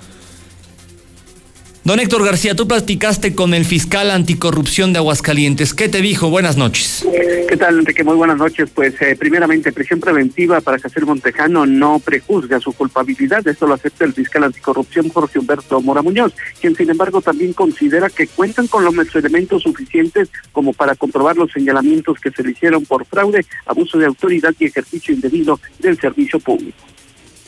[1.84, 5.74] Don Héctor García, tú platicaste con el fiscal anticorrupción de Aguascalientes.
[5.74, 6.30] ¿Qué te dijo?
[6.30, 7.04] Buenas noches.
[7.48, 8.04] ¿Qué tal, Enrique?
[8.04, 8.70] Muy buenas noches.
[8.72, 13.44] Pues, eh, primeramente, prisión preventiva para Casero Montejano no prejuzga su culpabilidad.
[13.48, 18.08] Esto lo acepta el fiscal anticorrupción Jorge Humberto Mora Muñoz, quien, sin embargo, también considera
[18.08, 22.86] que cuentan con los elementos suficientes como para comprobar los señalamientos que se le hicieron
[22.86, 26.91] por fraude, abuso de autoridad y ejercicio indebido del servicio público.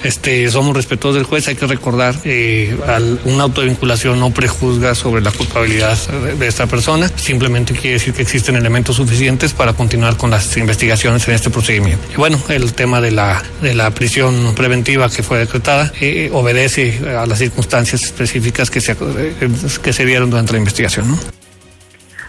[0.05, 5.23] Este, somos respetuosos del juez, hay que recordar, eh, al, una autovinculación no prejuzga sobre
[5.23, 5.97] la culpabilidad
[6.39, 11.27] de, esta persona, simplemente quiere decir que existen elementos suficientes para continuar con las investigaciones
[11.27, 12.07] en este procedimiento.
[12.13, 17.01] Y bueno, el tema de la, de la prisión preventiva que fue decretada eh, obedece
[17.19, 19.51] a las circunstancias específicas que se, eh,
[19.83, 21.19] que se dieron durante la investigación.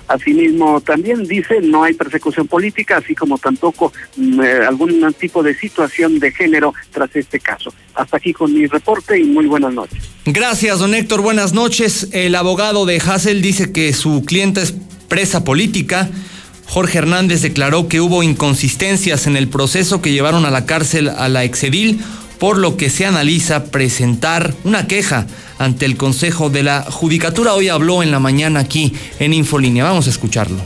[0.07, 5.57] Asimismo, también dice no hay persecución política, así como tampoco mm, eh, algún tipo de
[5.57, 7.73] situación de género tras este caso.
[7.95, 10.03] Hasta aquí con mi reporte y muy buenas noches.
[10.25, 11.21] Gracias, don Héctor.
[11.21, 12.09] Buenas noches.
[12.11, 14.75] El abogado de Hassel dice que su cliente es
[15.07, 16.09] presa política.
[16.67, 21.29] Jorge Hernández declaró que hubo inconsistencias en el proceso que llevaron a la cárcel a
[21.29, 21.99] la exedil,
[22.39, 27.53] por lo que se analiza presentar una queja ante el Consejo de la Judicatura.
[27.53, 29.83] Hoy habló en la mañana aquí en Infolínea.
[29.83, 30.61] Vamos a escucharlo.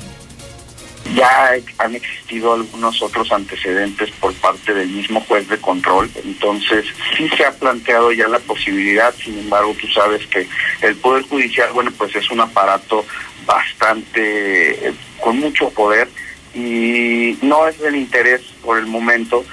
[1.15, 6.85] Ya han existido algunos otros antecedentes por parte del mismo juez de control, entonces
[7.17, 10.47] sí se ha planteado ya la posibilidad, sin embargo tú sabes que
[10.81, 13.05] el Poder Judicial, bueno, pues es un aparato
[13.47, 16.07] bastante, con mucho poder
[16.53, 19.43] y no es del interés por el momento,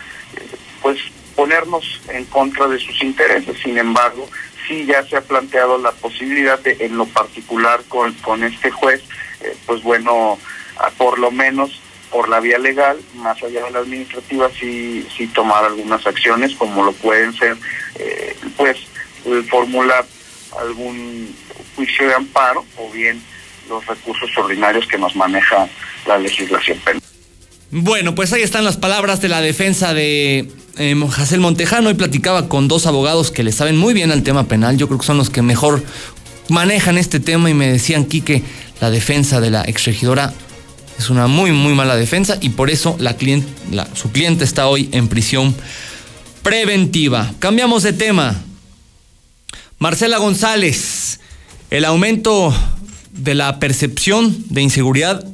[0.82, 0.98] pues
[1.36, 4.28] ponernos en contra de sus intereses, sin embargo,
[4.66, 9.02] sí ya se ha planteado la posibilidad de, en lo particular con, con este juez,
[9.42, 10.38] eh, pues bueno,
[10.96, 15.64] por lo menos por la vía legal, más allá de la administrativa, sí, sí tomar
[15.64, 17.56] algunas acciones, como lo pueden ser,
[17.96, 18.78] eh, pues,
[19.50, 20.04] formular
[20.60, 21.34] algún
[21.74, 23.22] juicio de amparo o bien
[23.68, 25.68] los recursos ordinarios que nos maneja
[26.06, 27.05] la legislación penal.
[27.72, 30.48] Bueno, pues ahí están las palabras de la defensa de
[30.78, 31.88] eh, Montejano.
[31.88, 34.76] Hoy platicaba con dos abogados que le saben muy bien al tema penal.
[34.76, 35.82] Yo creo que son los que mejor
[36.48, 38.42] manejan este tema y me decían, que
[38.80, 40.32] la defensa de la exregidora
[40.96, 43.48] es una muy, muy mala defensa y por eso la cliente,
[43.94, 45.52] su cliente está hoy en prisión
[46.42, 47.34] preventiva.
[47.40, 48.42] Cambiamos de tema.
[49.80, 51.18] Marcela González,
[51.70, 52.54] el aumento
[53.10, 55.24] de la percepción de inseguridad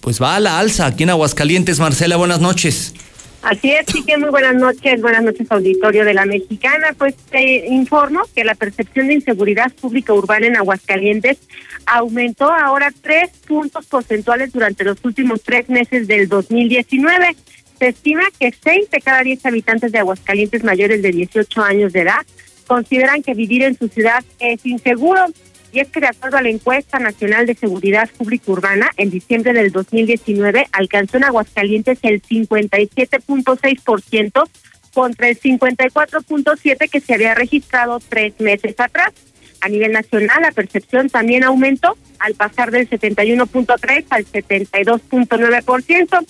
[0.00, 1.78] pues va a la alza aquí en Aguascalientes.
[1.78, 2.94] Marcela, buenas noches.
[3.42, 6.88] Así es, sí que muy buenas noches, buenas noches auditorio de la Mexicana.
[6.98, 11.38] Pues te informo que la percepción de inseguridad pública urbana en Aguascalientes
[11.86, 17.34] aumentó ahora tres puntos porcentuales durante los últimos tres meses del 2019.
[17.78, 22.00] Se estima que seis de cada diez habitantes de Aguascalientes mayores de 18 años de
[22.02, 22.26] edad
[22.66, 25.24] consideran que vivir en su ciudad es inseguro.
[25.72, 29.52] Y es que de acuerdo a la encuesta nacional de seguridad pública urbana, en diciembre
[29.52, 34.48] del 2019 alcanzó en Aguascalientes el 57.6%
[34.92, 39.12] contra el 54.7% que se había registrado tres meses atrás.
[39.60, 46.26] A nivel nacional, la percepción también aumentó al pasar del 71.3 al 72.9%.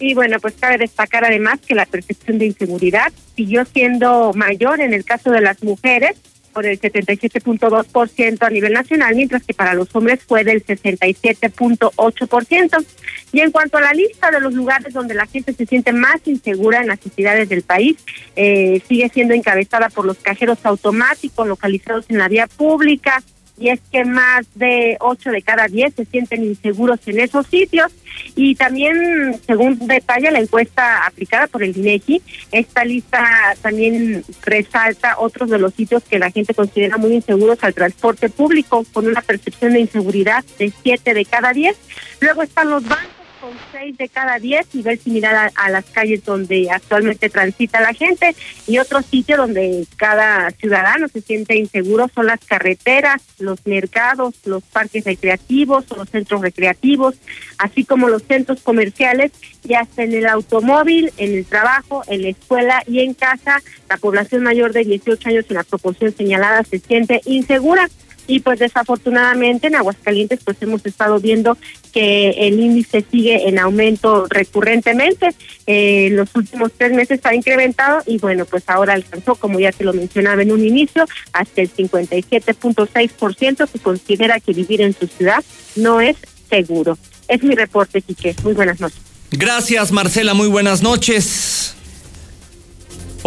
[0.00, 4.92] Y bueno, pues cabe destacar además que la percepción de inseguridad siguió siendo mayor en
[4.92, 6.16] el caso de las mujeres,
[6.54, 12.86] por el 77.2% a nivel nacional, mientras que para los hombres fue del 67.8%.
[13.32, 16.20] Y en cuanto a la lista de los lugares donde la gente se siente más
[16.24, 17.96] insegura en las ciudades del país,
[18.36, 23.22] eh, sigue siendo encabezada por los cajeros automáticos localizados en la vía pública,
[23.56, 27.92] y es que más de 8 de cada 10 se sienten inseguros en esos sitios.
[28.36, 35.50] Y también, según detalla la encuesta aplicada por el INEGI, esta lista también resalta otros
[35.50, 39.72] de los sitios que la gente considera muy inseguros al transporte público, con una percepción
[39.72, 41.76] de inseguridad de 7 de cada 10.
[42.20, 46.68] Luego están los bancos con de cada diez, nivel similar a, a, las calles donde
[46.70, 48.34] actualmente transita la gente.
[48.66, 54.62] Y otro sitio donde cada ciudadano se siente inseguro son las carreteras, los mercados, los
[54.62, 57.16] parques recreativos o los centros recreativos,
[57.58, 59.32] así como los centros comerciales
[59.64, 63.62] y hasta en el automóvil, en el trabajo, en la escuela y en casa.
[63.88, 67.88] La población mayor de 18 años en la proporción señalada se siente insegura
[68.26, 71.56] y pues desafortunadamente en Aguascalientes pues hemos estado viendo
[71.92, 75.30] que el índice sigue en aumento recurrentemente.
[75.66, 79.84] Eh, los últimos tres meses ha incrementado y bueno, pues ahora alcanzó, como ya te
[79.84, 85.44] lo mencionaba en un inicio, hasta el 57.6% que considera que vivir en su ciudad
[85.76, 86.16] no es
[86.48, 86.98] seguro.
[87.28, 88.34] Es mi reporte, Quique.
[88.42, 89.00] Muy buenas noches.
[89.30, 90.34] Gracias, Marcela.
[90.34, 91.74] Muy buenas noches.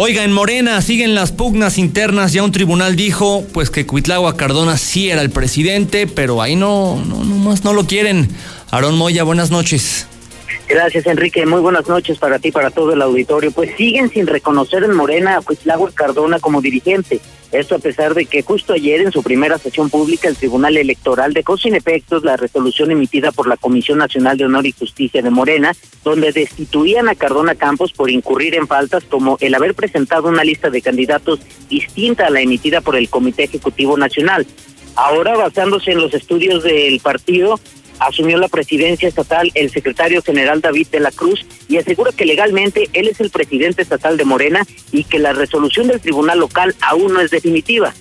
[0.00, 2.32] Oiga, en Morena siguen las pugnas internas.
[2.32, 7.02] Ya un tribunal dijo, pues que Cuitlagua Cardona sí era el presidente, pero ahí no,
[7.04, 8.28] no, no más no lo quieren.
[8.70, 10.06] Aarón Moya, buenas noches.
[10.68, 11.44] Gracias, Enrique.
[11.46, 13.50] Muy buenas noches para ti, para todo el auditorio.
[13.50, 17.20] Pues siguen sin reconocer en Morena a Cuitlagua Cardona como dirigente.
[17.50, 21.32] Esto a pesar de que justo ayer en su primera sesión pública el Tribunal Electoral
[21.32, 25.30] dejó sin efectos la resolución emitida por la Comisión Nacional de Honor y Justicia de
[25.30, 25.72] Morena,
[26.04, 30.68] donde destituían a Cardona Campos por incurrir en faltas como el haber presentado una lista
[30.68, 31.40] de candidatos
[31.70, 34.46] distinta a la emitida por el Comité Ejecutivo Nacional.
[34.94, 37.58] Ahora, basándose en los estudios del partido,
[38.00, 42.88] asumió la presidencia estatal el secretario general David de la Cruz y asegura que legalmente
[42.92, 47.12] él es el presidente estatal de Morena y que la resolución del tribunal local aún
[47.12, 47.92] no es definitiva.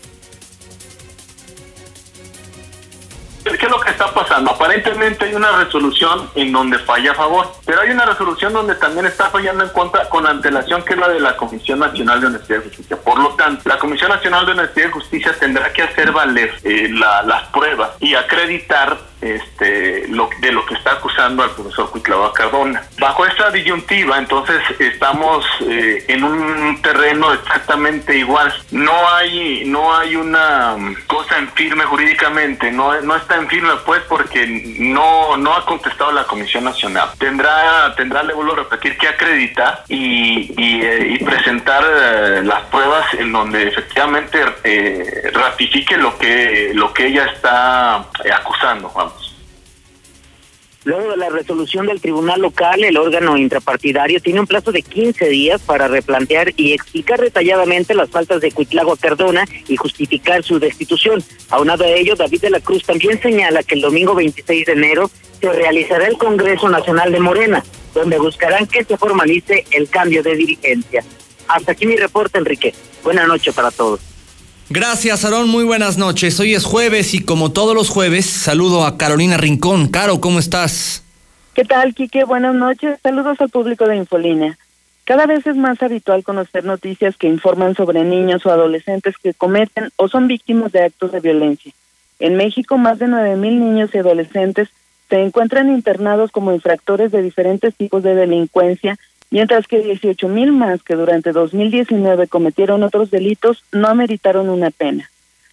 [3.56, 4.52] ¿Qué es lo que está pasando?
[4.52, 9.06] Aparentemente hay una resolución en donde falla a favor, pero hay una resolución donde también
[9.06, 12.60] está fallando en contra con antelación, que es la de la Comisión Nacional de Honestidad
[12.60, 12.98] y Justicia.
[12.98, 16.90] Por lo tanto, la Comisión Nacional de Honestidad y Justicia tendrá que hacer valer eh,
[16.92, 22.34] la, las pruebas y acreditar este, lo, de lo que está acusando al profesor Cuitlava
[22.34, 22.84] Cardona.
[23.00, 28.54] Bajo esta disyuntiva, entonces estamos eh, en un terreno exactamente igual.
[28.72, 30.76] No hay, no hay una
[31.08, 34.46] cosa en firme jurídicamente, no, no está en firme pues porque
[34.80, 37.10] no, no ha contestado la Comisión Nacional.
[37.18, 43.14] Tendrá, tendrá, le vuelvo a repetir, que acreditar y, y, eh, presentar eh, las pruebas
[43.14, 48.92] en donde efectivamente eh, ratifique lo que, lo que ella está acusando.
[50.88, 55.28] Luego de la resolución del tribunal local, el órgano intrapartidario tiene un plazo de 15
[55.28, 61.22] días para replantear y explicar detalladamente las faltas de Cuitlagua Cardona y justificar su destitución.
[61.50, 65.12] Aunado a ello, David de la Cruz también señala que el domingo 26 de enero
[65.42, 70.38] se realizará el Congreso Nacional de Morena, donde buscarán que se formalice el cambio de
[70.38, 71.04] dirigencia.
[71.50, 72.74] Hasta aquí mi reporte, Enrique.
[73.04, 74.00] Buenas noches para todos.
[74.70, 75.48] Gracias, Aarón.
[75.48, 76.38] Muy buenas noches.
[76.42, 79.88] Hoy es jueves y como todos los jueves, saludo a Carolina Rincón.
[79.88, 81.04] Caro, ¿cómo estás?
[81.54, 82.26] ¿Qué tal, Quique?
[82.26, 83.00] Buenas noches.
[83.02, 84.58] Saludos al público de Infolínea.
[85.06, 89.90] Cada vez es más habitual conocer noticias que informan sobre niños o adolescentes que cometen
[89.96, 91.72] o son víctimas de actos de violencia.
[92.20, 94.68] En México, más de 9.000 niños y adolescentes
[95.10, 98.98] se encuentran internados como infractores de diferentes tipos de delincuencia
[99.30, 105.10] mientras que 18 mil más que durante 2019 cometieron otros delitos no ameritaron una pena.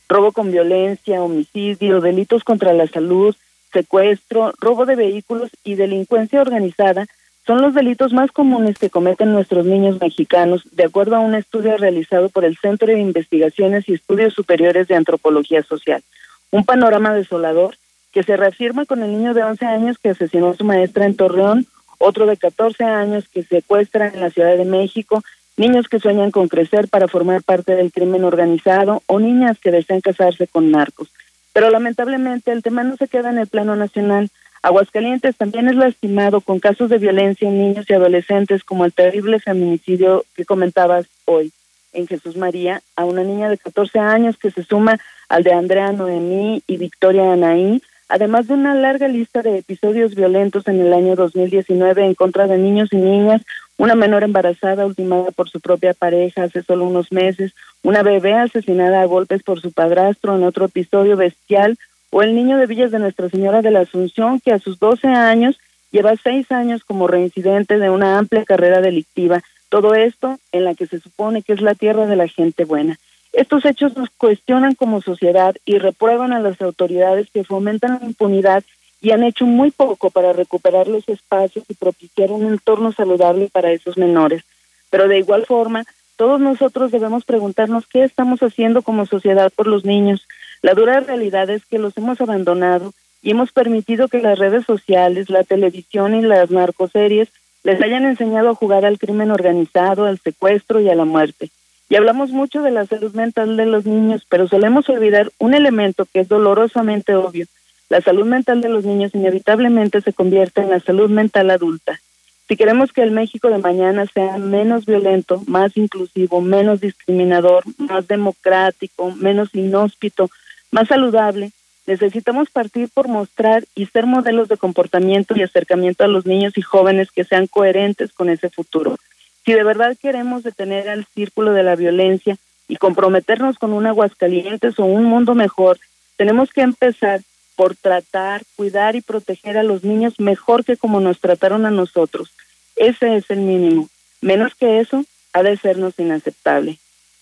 [0.08, 3.34] Robo con violencia, homicidio, delitos contra la salud,
[3.72, 7.06] secuestro, robo de vehículos y delincuencia organizada
[7.46, 11.76] son los delitos más comunes que cometen nuestros niños mexicanos, de acuerdo a un estudio
[11.76, 16.02] realizado por el Centro de Investigaciones y Estudios Superiores de Antropología Social.
[16.50, 17.76] Un panorama desolador
[18.12, 21.16] que se reafirma con el niño de 11 años que asesinó a su maestra en
[21.16, 21.66] Torreón
[21.98, 25.22] otro de 14 años que secuestra en la Ciudad de México,
[25.56, 30.00] niños que sueñan con crecer para formar parte del crimen organizado o niñas que desean
[30.00, 31.08] casarse con narcos.
[31.52, 34.30] Pero lamentablemente el tema no se queda en el plano nacional.
[34.62, 39.38] Aguascalientes también es lastimado con casos de violencia en niños y adolescentes como el terrible
[39.38, 41.52] feminicidio que comentabas hoy
[41.92, 45.92] en Jesús María a una niña de 14 años que se suma al de Andrea
[45.92, 47.82] Noemí y Victoria Anaí,
[48.14, 52.58] además de una larga lista de episodios violentos en el año 2019 en contra de
[52.58, 53.42] niños y niñas,
[53.76, 59.02] una menor embarazada ultimada por su propia pareja hace solo unos meses, una bebé asesinada
[59.02, 61.76] a golpes por su padrastro en otro episodio bestial,
[62.10, 65.08] o el niño de Villas de Nuestra Señora de la Asunción, que a sus 12
[65.08, 65.58] años
[65.90, 69.42] lleva seis años como reincidente de una amplia carrera delictiva.
[69.70, 72.96] Todo esto en la que se supone que es la tierra de la gente buena.
[73.34, 78.62] Estos hechos nos cuestionan como sociedad y reprueban a las autoridades que fomentan la impunidad
[79.00, 83.72] y han hecho muy poco para recuperar los espacios y propiciar un entorno saludable para
[83.72, 84.44] esos menores.
[84.88, 85.84] Pero de igual forma,
[86.16, 90.26] todos nosotros debemos preguntarnos qué estamos haciendo como sociedad por los niños.
[90.62, 95.28] La dura realidad es que los hemos abandonado y hemos permitido que las redes sociales,
[95.28, 97.30] la televisión y las narcoseries
[97.64, 101.50] les hayan enseñado a jugar al crimen organizado, al secuestro y a la muerte.
[101.88, 106.06] Y hablamos mucho de la salud mental de los niños, pero solemos olvidar un elemento
[106.12, 107.46] que es dolorosamente obio.
[107.90, 112.00] La salud mental de los niños inevitablemente se convierte en la salud mental adulta.
[112.48, 118.06] Si queremos que el México de mañana sea menos violento, más inclusivo, menos discriminador, más
[118.06, 120.30] democrático, menos inhóspito,
[120.70, 121.52] más saludable,
[121.86, 126.62] necesitamos partir por mostrar y ser modelos de comportamiento y acercamiento a los niños y
[126.62, 128.96] jóvenes que sean coherentes con ese futuro.
[129.44, 132.36] Si de verdad queremos detener al círculo de la violencia
[132.68, 135.78] y comprometernos con un Aguascalientes o un mundo mejor,
[136.16, 137.20] tenemos que empezar
[137.56, 142.30] por tratar, cuidar y proteger a los niños mejor que como nos trataron a nosotros.
[142.76, 143.88] Ese es el mínimo.
[144.20, 146.78] Menos que eso ha de sernos inaceptable.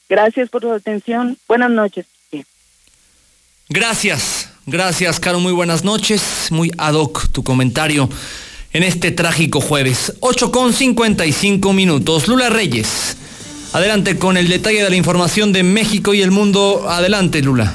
[0.09, 1.39] Gracias por su atención.
[1.49, 2.07] Buenas noches.
[3.69, 5.41] Gracias, gracias, Caro.
[5.41, 6.49] Muy buenas noches.
[6.51, 8.09] Muy ad hoc tu comentario
[8.73, 10.17] en este trágico jueves.
[10.21, 12.29] 8 con 55 minutos.
[12.29, 13.17] Lula Reyes.
[13.73, 16.87] Adelante con el detalle de la información de México y el mundo.
[16.89, 17.73] Adelante, Lula.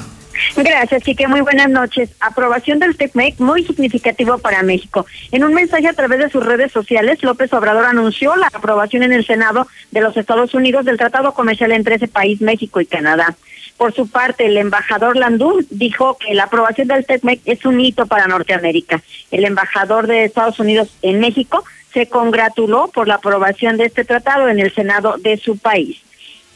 [0.56, 1.26] Gracias, Quique.
[1.26, 2.10] Muy buenas noches.
[2.20, 5.06] Aprobación del TECMEC muy significativo para México.
[5.32, 9.12] En un mensaje a través de sus redes sociales, López Obrador anunció la aprobación en
[9.12, 13.36] el Senado de los Estados Unidos del Tratado Comercial entre ese país, México y Canadá.
[13.78, 18.06] Por su parte, el embajador Landú dijo que la aprobación del TECMEC es un hito
[18.06, 19.02] para Norteamérica.
[19.30, 24.48] El embajador de Estados Unidos en México se congratuló por la aprobación de este tratado
[24.48, 26.02] en el Senado de su país.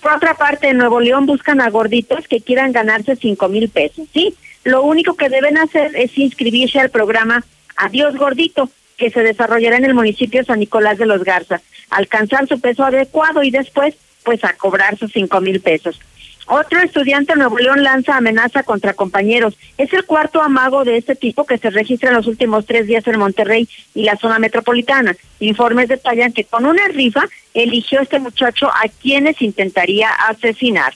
[0.00, 4.08] Por otra parte, en Nuevo León buscan a gorditos que quieran ganarse cinco mil pesos.
[4.12, 7.44] Sí, lo único que deben hacer es inscribirse al programa
[7.76, 12.48] Adiós Gordito, que se desarrollará en el municipio de San Nicolás de los Garza, alcanzar
[12.48, 13.94] su peso adecuado y después,
[14.24, 16.00] pues, a cobrar sus cinco mil pesos.
[16.54, 19.56] Otro estudiante de Nuevo León lanza amenaza contra compañeros.
[19.78, 23.06] Es el cuarto amago de este tipo que se registra en los últimos tres días
[23.06, 25.16] en Monterrey y la zona metropolitana.
[25.40, 27.24] Informes detallan que con una rifa
[27.54, 30.92] eligió este muchacho a quienes intentaría asesinar.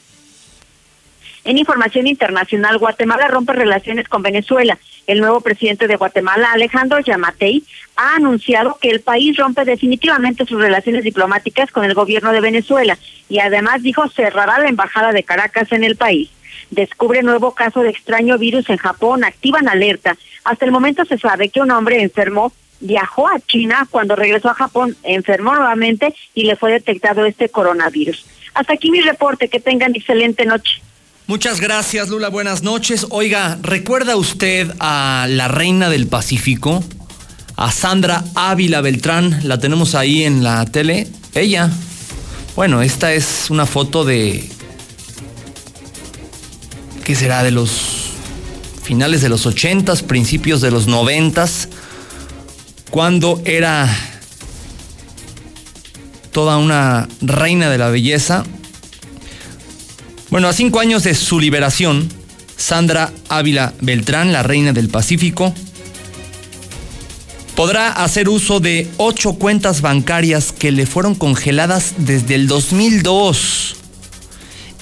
[1.44, 4.76] En información internacional, Guatemala rompe relaciones con Venezuela.
[5.06, 7.62] El nuevo presidente de Guatemala, Alejandro Yamatei,
[7.94, 12.98] ha anunciado que el país rompe definitivamente sus relaciones diplomáticas con el gobierno de Venezuela
[13.28, 16.30] y además dijo cerrará la embajada de Caracas en el país.
[16.70, 20.16] Descubre nuevo caso de extraño virus en Japón, activan alerta.
[20.44, 24.54] Hasta el momento se sabe que un hombre enfermó viajó a China, cuando regresó a
[24.54, 28.26] Japón enfermó nuevamente y le fue detectado este coronavirus.
[28.54, 30.80] Hasta aquí mi reporte, que tengan excelente noche.
[31.28, 32.28] Muchas gracias, Lula.
[32.28, 33.08] Buenas noches.
[33.10, 36.84] Oiga, ¿recuerda usted a la reina del Pacífico?
[37.56, 39.40] A Sandra Ávila Beltrán.
[39.42, 41.08] La tenemos ahí en la tele.
[41.34, 41.68] Ella.
[42.54, 44.48] Bueno, esta es una foto de.
[47.02, 47.42] ¿Qué será?
[47.42, 48.12] De los
[48.84, 51.68] finales de los ochentas, principios de los noventas.
[52.90, 53.92] Cuando era
[56.30, 58.44] toda una reina de la belleza
[60.30, 62.08] bueno, a cinco años de su liberación,
[62.56, 65.54] Sandra Ávila Beltrán, la reina del Pacífico,
[67.54, 73.76] podrá hacer uso de ocho cuentas bancarias que le fueron congeladas desde el 2002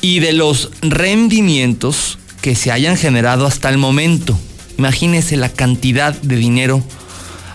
[0.00, 4.38] y de los rendimientos que se hayan generado hasta el momento.
[4.76, 6.82] Imagínese la cantidad de dinero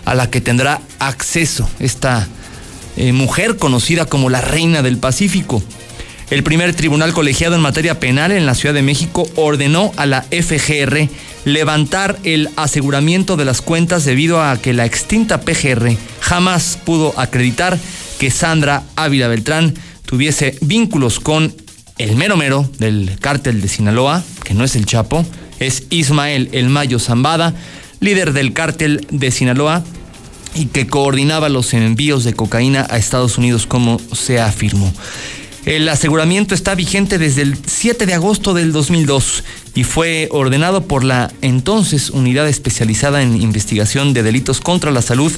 [0.04, 2.26] a la que tendrá acceso esta
[2.96, 5.62] eh, mujer conocida como la reina del Pacífico.
[6.30, 10.22] El primer tribunal colegiado en materia penal en la Ciudad de México ordenó a la
[10.22, 11.08] FGR
[11.44, 17.80] levantar el aseguramiento de las cuentas debido a que la extinta PGR jamás pudo acreditar
[18.20, 19.74] que Sandra Ávila Beltrán
[20.06, 21.52] tuviese vínculos con
[21.98, 25.26] el mero mero del cártel de Sinaloa, que no es el Chapo,
[25.58, 27.54] es Ismael El Mayo Zambada,
[27.98, 29.82] líder del cártel de Sinaloa
[30.54, 34.92] y que coordinaba los envíos de cocaína a Estados Unidos como se afirmó.
[35.64, 39.44] El aseguramiento está vigente desde el 7 de agosto del 2002
[39.74, 45.32] y fue ordenado por la entonces Unidad Especializada en Investigación de Delitos contra la Salud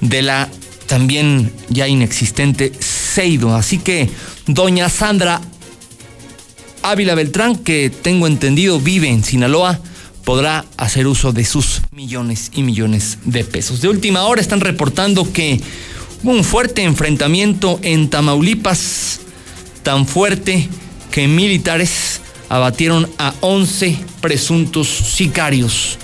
[0.00, 0.50] de la
[0.86, 3.54] también ya inexistente Seido.
[3.54, 4.10] Así que
[4.46, 5.40] doña Sandra
[6.82, 9.80] Ávila Beltrán, que tengo entendido vive en Sinaloa,
[10.24, 13.80] podrá hacer uso de sus millones y millones de pesos.
[13.80, 15.60] De última hora están reportando que
[16.22, 19.20] hubo un fuerte enfrentamiento en Tamaulipas,
[19.84, 20.68] tan fuerte
[21.12, 25.98] que militares abatieron a 11 presuntos sicarios,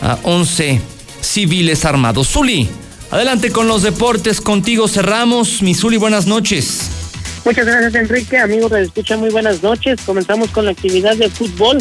[0.00, 0.80] a 11
[1.20, 2.28] civiles armados.
[2.28, 2.68] Zuli,
[3.10, 5.62] adelante con los deportes, contigo cerramos.
[5.62, 6.90] Mi Zuli, buenas noches.
[7.44, 10.00] Muchas gracias Enrique, amigos de Escucha, muy buenas noches.
[10.04, 11.78] Comenzamos con la actividad de fútbol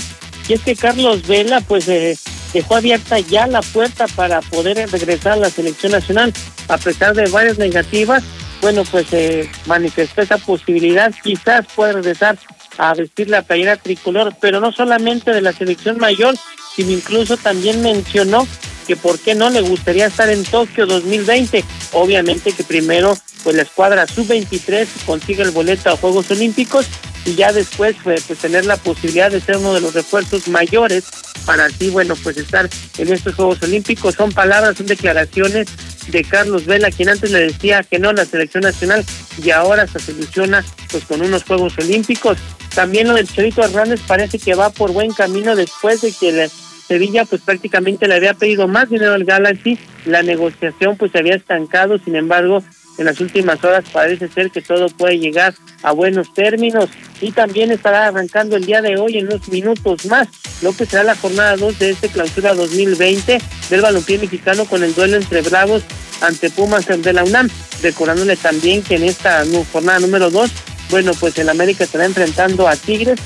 [0.47, 2.17] y es que Carlos Vela pues eh,
[2.53, 6.33] dejó abierta ya la puerta para poder regresar a la selección nacional
[6.69, 8.23] a pesar de varias negativas.
[8.61, 12.37] Bueno, pues eh, manifestó esa posibilidad, quizás pueda regresar
[12.77, 16.35] a vestir la playera tricolor, pero no solamente de la selección mayor,
[16.75, 18.47] sino incluso también mencionó
[18.87, 21.63] que por qué no le gustaría estar en Tokio 2020.
[21.93, 26.87] Obviamente que primero pues la escuadra sub-23 consigue el boleto a Juegos Olímpicos
[27.25, 31.05] y ya después pues, pues, tener la posibilidad de ser uno de los refuerzos mayores
[31.45, 34.15] para así, bueno, pues estar en estos Juegos Olímpicos.
[34.15, 35.67] Son palabras, son declaraciones
[36.11, 39.05] de Carlos Vela, quien antes le decía que no a la selección nacional
[39.43, 42.37] y ahora se soluciona pues con unos Juegos Olímpicos.
[42.73, 46.47] También lo del Chelito Hernández parece que va por buen camino después de que la
[46.47, 51.35] Sevilla pues prácticamente le había pedido más dinero al Galaxy, la negociación pues se había
[51.35, 52.63] estancado, sin embargo
[52.99, 56.89] en las últimas horas parece ser que todo puede llegar a buenos términos
[57.21, 60.27] y también estará arrancando el día de hoy en unos minutos más
[60.61, 63.39] lo que será la jornada 2 de este clausura 2020
[63.69, 65.83] del balompié mexicano con el duelo entre Bravos
[66.21, 67.49] ante Pumas de la UNAM,
[67.81, 70.51] recordándole también que en esta jornada número 2,
[70.89, 73.19] bueno, pues el América estará enfrentando a Tigres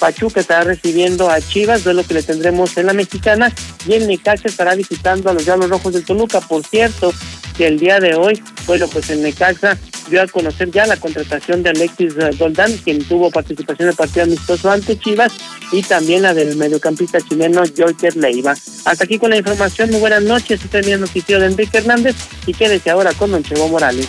[0.00, 3.52] Pachuca estará recibiendo a Chivas, de lo que le tendremos en la mexicana,
[3.86, 6.40] y el Necaxa estará visitando a los Diablos Rojos de Toluca.
[6.40, 7.12] Por cierto,
[7.56, 9.76] que el día de hoy, bueno, pues el Necaxa
[10.08, 14.24] dio a conocer ya la contratación de Alexis Goldán, quien tuvo participación en el partido
[14.24, 15.32] amistoso ante Chivas,
[15.70, 18.54] y también la del mediocampista chileno Joker Leiva.
[18.86, 22.16] Hasta aquí con la información, muy buenas noches, este es el noticiero de Enrique Hernández,
[22.46, 24.08] y quédese ahora con Don Morales.